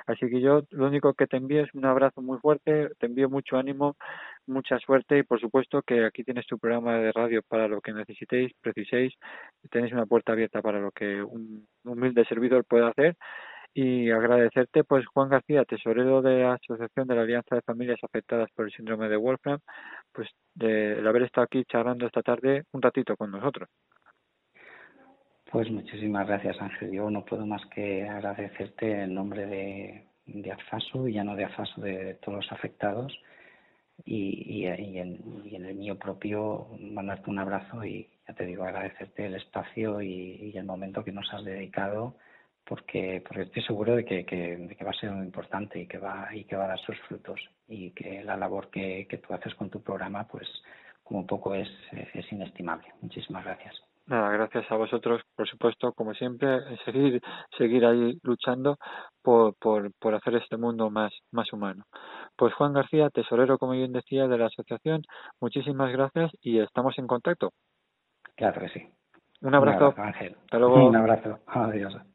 [0.07, 3.29] Así que yo lo único que te envío es un abrazo muy fuerte te envío
[3.29, 3.95] mucho ánimo
[4.47, 7.93] mucha suerte y por supuesto que aquí tienes tu programa de radio para lo que
[7.93, 9.13] necesitéis preciséis
[9.69, 13.15] tenéis una puerta abierta para lo que un humilde servidor pueda hacer
[13.77, 18.49] y agradecerte pues Juan García, tesorero de la Asociación de la Alianza de Familias Afectadas
[18.55, 19.59] por el Síndrome de Wolfram,
[20.13, 23.67] pues de haber estado aquí charlando esta tarde un ratito con nosotros.
[25.51, 26.93] Pues muchísimas gracias, Ángel.
[26.93, 31.43] Yo no puedo más que agradecerte en nombre de, de AFASU y ya no de
[31.43, 33.13] AFASU, de todos los afectados
[34.05, 39.35] y, y, en, el mío propio mandarte un abrazo y ya te digo agradecerte el
[39.35, 42.15] espacio y el momento que nos has dedicado
[42.67, 45.87] porque porque estoy seguro de que, que, de que va a ser muy importante y
[45.87, 49.17] que va y que va a dar sus frutos y que la labor que, que
[49.19, 50.47] tú haces con tu programa pues
[51.03, 51.69] como poco es,
[52.13, 52.87] es inestimable.
[53.01, 53.75] Muchísimas gracias.
[54.07, 57.21] Nada, gracias a vosotros, por supuesto, como siempre, seguir,
[57.57, 58.77] seguir ahí luchando
[59.23, 61.85] por, por, por hacer este mundo más, más humano.
[62.35, 65.01] Pues Juan García, tesorero, como bien decía, de la asociación,
[65.41, 67.51] muchísimas gracias y estamos en contacto.
[68.35, 68.87] Claro que sí.
[69.41, 69.77] Un abrazo.
[69.77, 70.35] Un abrazo Ángel.
[70.39, 70.75] Hasta luego.
[70.87, 71.39] Un abrazo.
[71.47, 72.14] Adiós.